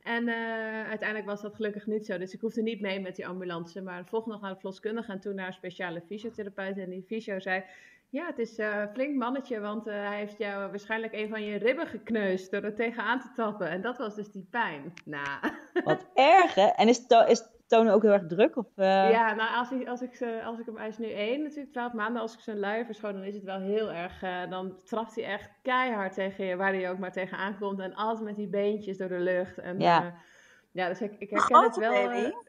En 0.10 0.28
eh, 0.28 0.89
uiteindelijk 0.89 1.30
was 1.30 1.41
dat 1.41 1.56
gelukkig 1.56 1.86
niet 1.86 2.06
zo. 2.06 2.17
Dus 2.17 2.34
ik 2.34 2.41
hoefde 2.41 2.62
niet 2.62 2.82
mee 2.82 3.00
met 3.00 3.15
die 3.15 3.28
ambulance. 3.28 3.82
Maar 3.82 4.06
volgende 4.06 4.34
nog 4.34 4.41
naar 4.43 4.54
de 4.54 4.60
verloskundige 4.60 5.12
en 5.12 5.19
toen 5.19 5.36
naar 5.36 5.48
een 5.48 5.54
speciale 5.54 6.02
fysiotherapeut. 6.02 6.78
En 6.78 6.89
die 6.89 7.04
fysio 7.08 7.39
zei... 7.39 7.63
Ja, 8.10 8.26
het 8.26 8.39
is 8.39 8.58
eh, 8.58 8.80
een 8.80 8.89
flink 8.93 9.15
mannetje, 9.15 9.60
want 9.60 9.88
eh, 9.88 9.93
hij 9.93 10.17
heeft 10.17 10.38
jou 10.38 10.69
waarschijnlijk 10.69 11.13
een 11.13 11.30
van 11.30 11.43
je 11.43 11.58
ribben 11.58 11.88
gekneusd 11.88 12.52
door 12.52 12.63
er 12.63 12.76
tegenaan 12.76 13.19
te 13.19 13.32
tappen. 13.36 13.69
En 13.69 13.82
dat 13.82 13.98
was 13.98 14.15
dus 14.15 14.32
die 14.32 14.48
pijn. 14.50 14.93
Nou, 15.06 15.39
Wat 15.84 16.06
erg, 16.13 16.56
hè? 16.56 16.65
En 16.67 16.88
is, 16.88 17.08
to 17.08 17.26
is 17.26 17.43
Tonen 17.70 17.94
ook 17.94 18.02
heel 18.02 18.12
erg 18.12 18.26
druk? 18.26 18.58
Of, 18.58 18.66
eh, 18.76 19.12
ja, 19.12 19.34
nou 19.34 19.56
als 19.56 19.72
ik, 19.72 19.88
als 19.88 20.02
ik, 20.02 20.16
ze, 20.16 20.42
als 20.46 20.60
ik 20.60 20.66
hem, 20.66 20.78
hij 20.78 20.88
is 20.88 20.98
nu 20.98 21.12
één 21.12 21.44
natuurlijk, 21.44 21.72
12 21.72 21.94
maanden. 21.94 22.22
Als 22.22 22.34
ik 22.34 22.40
zijn 22.40 22.60
luier 22.60 22.86
verschoon, 22.86 23.14
dan 23.14 23.24
is 23.24 23.36
het 23.36 23.44
wel 23.44 23.60
heel 23.60 23.92
erg, 23.92 24.24
eh, 24.24 24.50
dan 24.50 24.76
trapt 24.84 25.16
hij 25.16 25.24
echt 25.24 25.50
keihard 25.62 26.14
tegen 26.14 26.46
je, 26.46 26.56
waar 26.56 26.74
hij 26.74 26.90
ook 26.90 26.98
maar 26.98 27.12
tegenaan 27.12 27.58
komt. 27.58 27.80
En 27.80 27.94
altijd 27.94 28.26
met 28.26 28.36
die 28.36 28.48
beentjes 28.48 28.98
door 28.98 29.08
de 29.08 29.20
lucht. 29.20 29.58
En, 29.58 29.80
Ja. 29.80 30.06
eh, 30.06 30.12
ja, 30.72 30.88
dus 30.88 31.02
ik, 31.02 31.16
ik 31.20 31.30
herken 31.30 31.64
het 31.64 31.76
wel. 31.78 32.44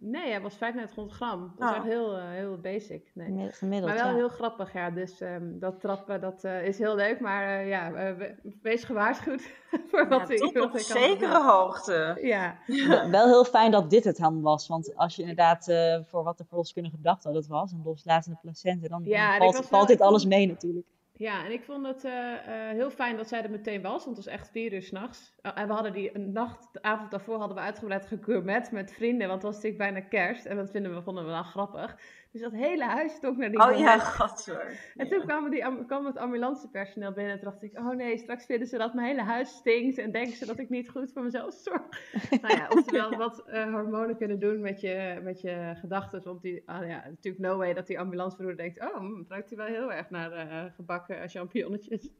Nee, 0.00 0.30
hij 0.30 0.40
was 0.40 0.54
3500 0.54 1.16
gram. 1.16 1.40
Dat 1.40 1.58
was 1.58 1.70
Oh. 1.70 1.76
echt 1.76 1.84
heel, 1.84 2.16
eh, 2.16 2.28
heel 2.28 2.58
basic. 2.60 3.10
Nee. 3.14 3.26
gemi- 3.26 3.52
Gemiddeld, 3.52 3.92
Maar 3.92 4.02
wel 4.02 4.10
ja. 4.12 4.16
heel 4.16 4.28
grappig, 4.28 4.72
ja. 4.72 4.90
Dus 4.90 5.20
ehm, 5.20 5.58
dat 5.58 5.80
trappen, 5.80 6.20
dat 6.20 6.44
eh, 6.44 6.66
is 6.66 6.78
heel 6.78 6.94
leuk. 6.94 7.20
Maar 7.20 7.58
eh, 7.60 7.68
ja, 7.68 7.92
we- 7.92 8.34
wees 8.62 8.84
gewaarschuwd 8.84 9.42
voor 9.90 10.08
wat 10.08 10.20
Ja, 10.20 10.26
hij 10.26 10.36
tot 10.36 10.60
op 10.60 10.70
kan 10.70 10.80
zekere 10.80 11.42
hoogte. 11.42 12.18
Ja, 12.22 12.58
Wel- 12.66 13.10
Wel 13.10 13.26
heel 13.26 13.44
fijn 13.44 13.70
dat 13.70 13.90
dit 13.90 14.04
het 14.04 14.16
dan 14.16 14.40
was. 14.40 14.68
Want 14.68 14.96
als 14.96 15.16
je 15.16 15.20
inderdaad 15.22 15.68
eh, 15.68 15.98
voor 16.02 16.24
wat 16.24 16.38
de 16.38 16.44
verloskundige 16.44 17.00
dacht 17.00 17.22
dat 17.22 17.34
het 17.34 17.46
was, 17.46 17.72
een 17.72 17.82
loslatende 17.84 18.38
placenta, 18.42 18.88
dan, 18.88 19.02
Ja, 19.04 19.24
dan 19.26 19.28
en 19.28 19.34
ik 19.34 19.40
valt, 19.40 19.56
was 19.56 19.66
valt 19.66 19.86
wel- 19.88 19.96
dit 19.96 20.06
alles 20.06 20.24
mee 20.26 20.46
natuurlijk. 20.46 20.86
Ja, 21.16 21.44
en 21.44 21.52
ik 21.52 21.64
vond 21.64 21.86
het 21.86 22.04
eh, 22.04 22.32
eh, 22.32 22.76
heel 22.76 22.90
fijn 22.90 23.16
dat 23.16 23.28
zij 23.28 23.42
er 23.42 23.50
meteen 23.50 23.82
was. 23.82 24.04
Want 24.04 24.16
het 24.16 24.24
was 24.24 24.34
echt 24.34 24.50
vier 24.50 24.72
uur 24.72 24.82
s'nachts. 24.82 25.32
Uh, 25.42 25.52
en 25.54 25.66
we 25.66 25.72
hadden 25.72 25.92
die 25.92 26.18
nacht, 26.18 26.68
de 26.72 26.82
avond 26.82 27.10
daarvoor 27.10 27.38
hadden 27.38 27.56
we 27.56 27.62
uitgebreid 27.62 28.06
gegourmet 28.06 28.70
met 28.70 28.92
vrienden. 28.92 29.28
Want 29.28 29.42
het 29.42 29.52
was 29.52 29.62
natuurlijk 29.62 29.92
bijna 29.92 30.08
kerst. 30.08 30.44
En 30.44 30.56
dat 30.56 30.70
vinden 30.70 30.94
we, 30.94 31.02
vonden 31.02 31.24
we 31.24 31.30
wel 31.30 31.42
grappig. 31.42 31.96
Dus 32.34 32.42
dat 32.42 32.52
hele 32.52 32.84
huis 32.84 33.12
stonk 33.14 33.36
naar 33.36 33.50
die 33.50 33.60
Oh 33.62 33.78
ja, 33.78 33.98
gadver. 33.98 34.92
En 34.96 35.08
toen 35.08 35.20
kwam, 35.20 35.50
die, 35.50 35.64
am- 35.64 35.86
kwam 35.86 36.06
het 36.06 36.16
ambulancepersoneel 36.16 37.12
binnen 37.12 37.32
en 37.32 37.38
toen 37.40 37.50
dacht 37.50 37.62
ik, 37.62 37.78
oh 37.78 37.88
nee, 37.90 38.18
straks 38.18 38.46
vinden 38.46 38.68
ze 38.68 38.78
dat 38.78 38.94
mijn 38.94 39.06
hele 39.06 39.22
huis 39.22 39.48
stinkt 39.50 39.98
en 39.98 40.10
denken 40.12 40.36
ze 40.36 40.46
dat 40.46 40.58
ik 40.58 40.68
niet 40.68 40.90
goed 40.90 41.12
voor 41.12 41.22
mezelf 41.22 41.54
zorg. 41.54 41.82
nou 42.42 42.54
ja, 42.56 42.68
oftewel 42.70 43.16
wat 43.16 43.44
eh, 43.46 43.72
hormonen 43.72 44.16
kunnen 44.16 44.38
doen 44.38 44.60
met 44.60 44.80
je, 44.80 45.20
met 45.22 45.40
je 45.40 45.72
gedachten. 45.74 46.22
Want 46.24 46.42
die, 46.42 46.62
ah 46.66 46.88
ja, 46.88 47.02
natuurlijk 47.08 47.44
no 47.44 47.56
way 47.56 47.74
dat 47.74 47.86
die 47.86 47.98
ambulancevervoerder 47.98 48.64
denkt, 48.64 48.80
oh, 48.92 48.96
hm, 48.98 49.18
het 49.18 49.28
ruikt 49.28 49.48
hier 49.48 49.58
wel 49.58 49.66
heel 49.66 49.92
erg 49.92 50.10
naar 50.10 50.32
eh, 50.32 50.64
gebakken 50.74 51.28
champignonnetjes. 51.28 52.10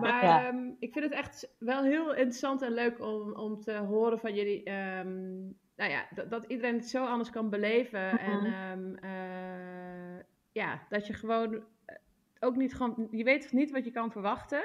Maar 0.00 0.24
Ja. 0.24 0.46
ehm, 0.46 0.70
ik 0.78 0.92
vind 0.92 1.04
het 1.04 1.14
echt 1.14 1.54
wel 1.58 1.82
heel 1.82 2.10
interessant 2.14 2.62
en 2.62 2.72
leuk 2.72 3.00
om, 3.00 3.32
om 3.34 3.60
te 3.60 3.72
horen 3.76 4.18
van 4.18 4.34
jullie. 4.34 4.62
ehm, 4.62 5.50
nou 5.76 5.90
ja, 5.90 6.06
dat, 6.14 6.30
dat 6.30 6.44
iedereen 6.44 6.74
het 6.74 6.88
zo 6.88 7.04
anders 7.04 7.30
kan 7.30 7.50
beleven. 7.50 8.18
En 8.18 8.44
ehm, 8.44 8.94
eh, 8.94 10.24
ja, 10.52 10.82
dat 10.88 11.06
je 11.06 11.12
gewoon 11.12 11.64
eh, 11.84 11.96
ook 12.40 12.56
niet 12.56 12.74
gewoon. 12.74 13.08
Je 13.10 13.24
weet 13.24 13.52
niet 13.52 13.70
wat 13.70 13.84
je 13.84 13.90
kan 13.90 14.12
verwachten. 14.12 14.62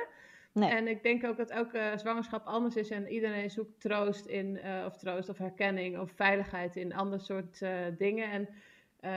Nee. 0.54 0.70
En 0.70 0.88
ik 0.88 1.04
denk 1.04 1.24
ook 1.24 1.38
dat 1.38 1.50
elke 1.50 1.94
zwangerschap 1.96 2.46
anders 2.46 2.76
is 2.76 2.90
en 2.90 3.08
iedereen 3.08 3.50
zoekt 3.50 3.80
troost 3.80 4.26
in, 4.26 4.60
eh, 4.60 4.84
of 4.86 4.98
troost 4.98 5.30
of 5.30 5.38
herkenning 5.38 6.00
of 6.00 6.12
veiligheid 6.12 6.76
in 6.76 6.94
ander 6.94 7.20
soort 7.20 7.66
dingen. 7.98 8.32
En 8.32 8.50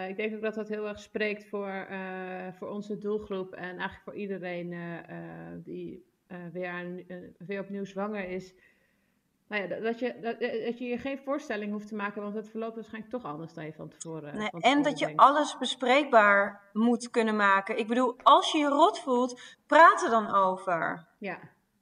ik 0.09 0.17
denk 0.17 0.35
ook 0.35 0.41
dat 0.41 0.55
dat 0.55 0.69
heel 0.69 0.89
erg 0.89 1.01
spreekt 1.01 1.47
voor, 1.47 1.87
voor 2.53 2.69
onze 2.69 2.99
doelgroep 2.99 3.53
en 3.53 3.63
eigenlijk 3.63 4.03
voor 4.03 4.15
iedereen 4.15 4.75
die 5.63 6.05
weer, 6.53 6.69
aan, 6.69 7.01
weer 7.39 7.61
opnieuw 7.61 7.85
zwanger 7.85 8.29
is. 8.29 8.55
Nou 9.51 9.63
ja, 9.63 9.81
dat, 9.81 9.99
je, 9.99 10.15
dat, 10.21 10.39
eh, 10.39 10.65
dat 10.65 10.79
je 10.79 10.85
je 10.85 10.99
geen 10.99 11.19
voorstelling 11.19 11.73
hoeft 11.73 11.89
te 11.89 11.95
maken, 11.95 12.23
want 12.23 12.35
het 12.35 12.51
verloopt 12.51 12.75
waarschijnlijk 12.75 13.13
toch 13.13 13.25
anders 13.25 13.53
dan 13.55 13.65
je 13.65 13.73
van 13.73 13.89
tevoren. 13.89 14.37
Nee, 14.37 14.49
van 14.51 14.61
en 14.61 14.83
dat 14.83 14.99
je 14.99 15.07
denkt. 15.07 15.21
alles 15.21 15.59
bespreekbaar 15.59 16.61
moet 16.73 17.11
kunnen 17.11 17.37
maken. 17.37 17.79
Ik 17.79 17.87
bedoel, 17.87 18.15
als 18.23 18.53
je 18.53 18.59
je 18.59 18.69
rot 18.69 18.99
voelt, 18.99 19.41
praat 19.67 20.03
er 20.03 20.11
dan 20.11 20.35
over. 20.35 21.07
Ja. 21.19 21.39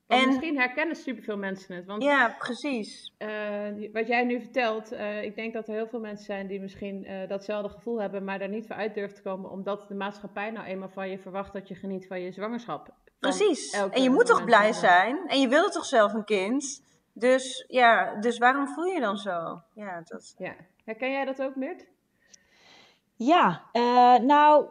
En- 0.07 0.27
misschien 0.27 0.59
herkennen 0.59 0.97
superveel 0.97 1.37
mensen 1.37 1.77
het. 1.77 1.87
Want 1.87 2.03
Ja, 2.03 2.35
precies. 2.39 3.15
eh, 3.19 3.29
wat 3.93 4.07
jij 4.07 4.25
nu 4.25 4.41
vertelt, 4.41 4.93
eh, 4.93 5.23
ik 5.23 5.35
denk 5.35 5.53
dat 5.53 5.69
er 5.69 5.75
heel 5.75 5.89
veel 5.89 6.01
mensen 6.01 6.25
zijn 6.25 6.47
die 6.47 6.61
misschien 6.61 7.07
datzelfde 7.29 7.69
gevoel 7.69 8.01
hebben, 8.01 8.25
maar 8.25 8.39
daar 8.39 8.49
niet 8.49 8.67
voor 8.67 8.77
uit 8.77 8.95
durven 8.95 9.17
te 9.17 9.23
komen, 9.23 9.51
omdat 9.51 9.89
de 9.89 9.95
maatschappij 9.95 10.51
nou 10.51 10.67
eenmaal 10.67 10.89
van 10.89 11.11
je 11.11 11.19
verwacht 11.19 11.53
dat 11.53 11.69
je 11.69 11.75
geniet 11.75 12.07
van 12.07 12.21
je 12.21 12.33
zwangerschap. 12.33 12.89
Precies. 13.19 13.71
En 13.91 14.03
je 14.03 14.11
moet 14.11 14.27
toch 14.27 14.45
blij 14.45 14.73
zijn? 14.73 15.19
En 15.27 15.41
je 15.41 15.49
wilde 15.49 15.71
toch 15.71 15.85
zelf 15.85 16.13
een 16.13 16.25
kind? 16.25 16.87
Dus 17.19 17.65
ja, 17.69 18.21
dus 18.21 18.39
waarom 18.39 18.69
voel 18.69 18.85
je 18.85 19.01
dan 19.01 19.17
zo? 19.17 19.63
Ja, 19.75 20.03
dat... 20.05 20.35
Ja. 20.37 20.55
Herken 20.85 21.11
jij 21.11 21.25
dat 21.25 21.43
ook, 21.43 21.57
Meert? 21.57 21.87
Ja, 23.17 23.63
eh, 23.73 24.19
nou, 24.19 24.67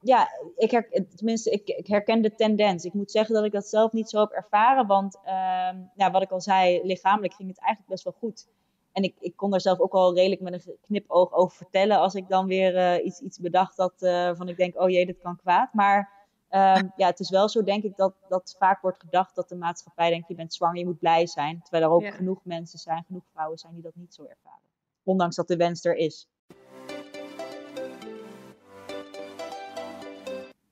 ja, 0.00 0.28
ik, 0.56 0.70
her, 0.70 0.88
tenminste, 1.16 1.50
ik, 1.50 1.68
ik 1.68 1.86
herken 1.86 2.22
de 2.22 2.34
tendens. 2.34 2.84
Ik 2.84 2.92
moet 2.92 3.10
zeggen 3.10 3.34
dat 3.34 3.44
ik 3.44 3.52
dat 3.52 3.66
zelf 3.66 3.92
niet 3.92 4.10
zo 4.10 4.20
heb 4.20 4.30
ervaren, 4.30 4.86
want 4.86 5.20
ehm, 5.24 5.76
ja, 5.94 6.10
wat 6.10 6.22
ik 6.22 6.30
al 6.30 6.40
zei, 6.40 6.80
lichamelijk 6.82 7.34
ging 7.34 7.48
het 7.48 7.58
eigenlijk 7.58 7.90
best 7.90 8.04
wel 8.04 8.14
goed. 8.18 8.48
En 8.92 9.02
ik, 9.02 9.14
ik 9.20 9.36
kon 9.36 9.50
daar 9.50 9.60
zelf 9.60 9.78
ook 9.78 9.92
al 9.92 10.14
redelijk 10.14 10.40
met 10.40 10.52
een 10.52 10.76
knipoog 10.80 11.32
over 11.32 11.56
vertellen 11.56 11.98
als 11.98 12.14
ik 12.14 12.28
dan 12.28 12.46
weer 12.46 12.76
eh, 12.76 13.04
iets, 13.04 13.20
iets 13.20 13.38
bedacht 13.38 13.76
dat, 13.76 14.02
eh, 14.02 14.30
van 14.34 14.48
ik 14.48 14.56
denk, 14.56 14.80
oh 14.80 14.90
jee, 14.90 15.06
dit 15.06 15.18
kan 15.22 15.36
kwaad. 15.36 15.72
Maar 15.72 16.15
ehm, 16.48 16.86
ja, 16.96 17.06
het 17.06 17.20
is 17.20 17.30
wel 17.30 17.48
zo, 17.48 17.62
denk 17.62 17.82
ik, 17.82 17.96
dat, 17.96 18.14
dat 18.28 18.54
vaak 18.58 18.80
wordt 18.82 19.00
gedacht 19.00 19.34
dat 19.34 19.48
de 19.48 19.56
maatschappij 19.56 20.10
denkt, 20.10 20.28
je 20.28 20.34
bent 20.34 20.54
zwanger, 20.54 20.76
je 20.78 20.84
moet 20.84 20.98
blij 20.98 21.26
zijn. 21.26 21.60
Terwijl 21.62 21.84
er 21.84 21.90
ook 21.90 22.02
Ja. 22.02 22.10
genoeg 22.10 22.40
mensen 22.44 22.78
zijn, 22.78 23.04
genoeg 23.06 23.24
vrouwen 23.32 23.58
zijn 23.58 23.72
die 23.74 23.82
dat 23.82 23.94
niet 23.94 24.14
zo 24.14 24.22
ervaren. 24.22 24.60
Ondanks 25.02 25.36
dat 25.36 25.48
de 25.48 25.56
wens 25.56 25.84
er 25.84 25.96
is. 25.96 26.28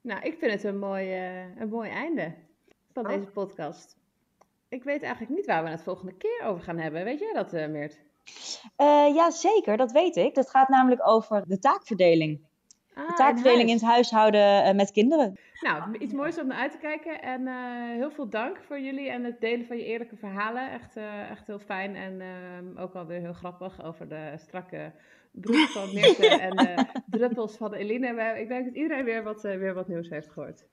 Nou, 0.00 0.20
ik 0.22 0.38
vind 0.38 0.52
het 0.52 0.64
een 0.64 0.78
mooi, 0.78 1.12
eh, 1.12 1.56
een 1.60 1.68
mooi 1.68 1.90
einde 1.90 2.34
van 2.92 3.04
Oh. 3.04 3.10
deze 3.10 3.26
podcast. 3.30 3.96
Ik 4.68 4.84
weet 4.84 5.02
eigenlijk 5.02 5.34
niet 5.34 5.46
waar 5.46 5.64
we 5.64 5.70
het 5.70 5.82
volgende 5.82 6.14
keer 6.14 6.42
over 6.44 6.64
gaan 6.64 6.78
hebben. 6.78 7.04
Weet 7.04 7.18
jij 7.20 7.32
dat, 7.32 7.52
eh, 7.52 7.68
Meert? 7.68 7.98
Eh 8.76 9.14
ja, 9.14 9.30
zeker, 9.30 9.76
dat 9.76 9.92
weet 9.92 10.16
ik. 10.16 10.34
Dat 10.34 10.50
gaat 10.50 10.68
namelijk 10.68 11.08
over 11.08 11.44
de 11.48 11.58
taakverdeling. 11.58 12.40
Ah, 12.94 13.08
De 13.08 13.14
taakverdeling 13.14 13.68
in 13.68 13.74
het 13.74 13.84
huishouden 13.84 14.64
eh, 14.64 14.74
met 14.74 14.90
kinderen. 14.90 15.38
Nou, 15.60 15.98
iets 15.98 16.12
moois 16.12 16.38
om 16.38 16.46
naar 16.46 16.58
uit 16.58 16.72
te 16.72 16.78
kijken. 16.78 17.22
En 17.22 17.46
eh, 17.46 17.54
heel 17.96 18.10
veel 18.10 18.28
dank 18.28 18.58
voor 18.66 18.80
jullie 18.80 19.10
en 19.10 19.24
het 19.24 19.40
delen 19.40 19.66
van 19.66 19.76
je 19.76 19.84
eerlijke 19.84 20.16
verhalen. 20.16 20.70
Echt, 20.70 20.96
eh, 20.96 21.30
echt 21.30 21.46
heel 21.46 21.58
fijn. 21.58 21.96
En 21.96 22.20
ehm, 22.20 22.78
ook 22.78 22.94
alweer 22.94 23.20
heel 23.20 23.32
grappig 23.32 23.84
over 23.84 24.08
de 24.08 24.32
strakke 24.36 24.92
broek 25.30 25.68
van 25.68 25.92
Mirte 25.94 26.28
en 26.28 26.56
de 26.56 26.86
druppels 27.06 27.56
van 27.56 27.74
Eline. 27.74 28.40
Ik 28.40 28.48
denk 28.48 28.64
dat 28.64 28.74
iedereen 28.74 29.04
weer 29.04 29.22
wat, 29.22 29.42
weer 29.42 29.74
wat 29.74 29.88
nieuws 29.88 30.08
heeft 30.08 30.30
gehoord. 30.30 30.64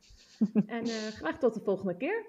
En 0.65 0.87
graag 0.87 1.37
tot 1.37 1.53
de 1.53 1.61
volgende 1.63 1.97
keer. 1.97 2.25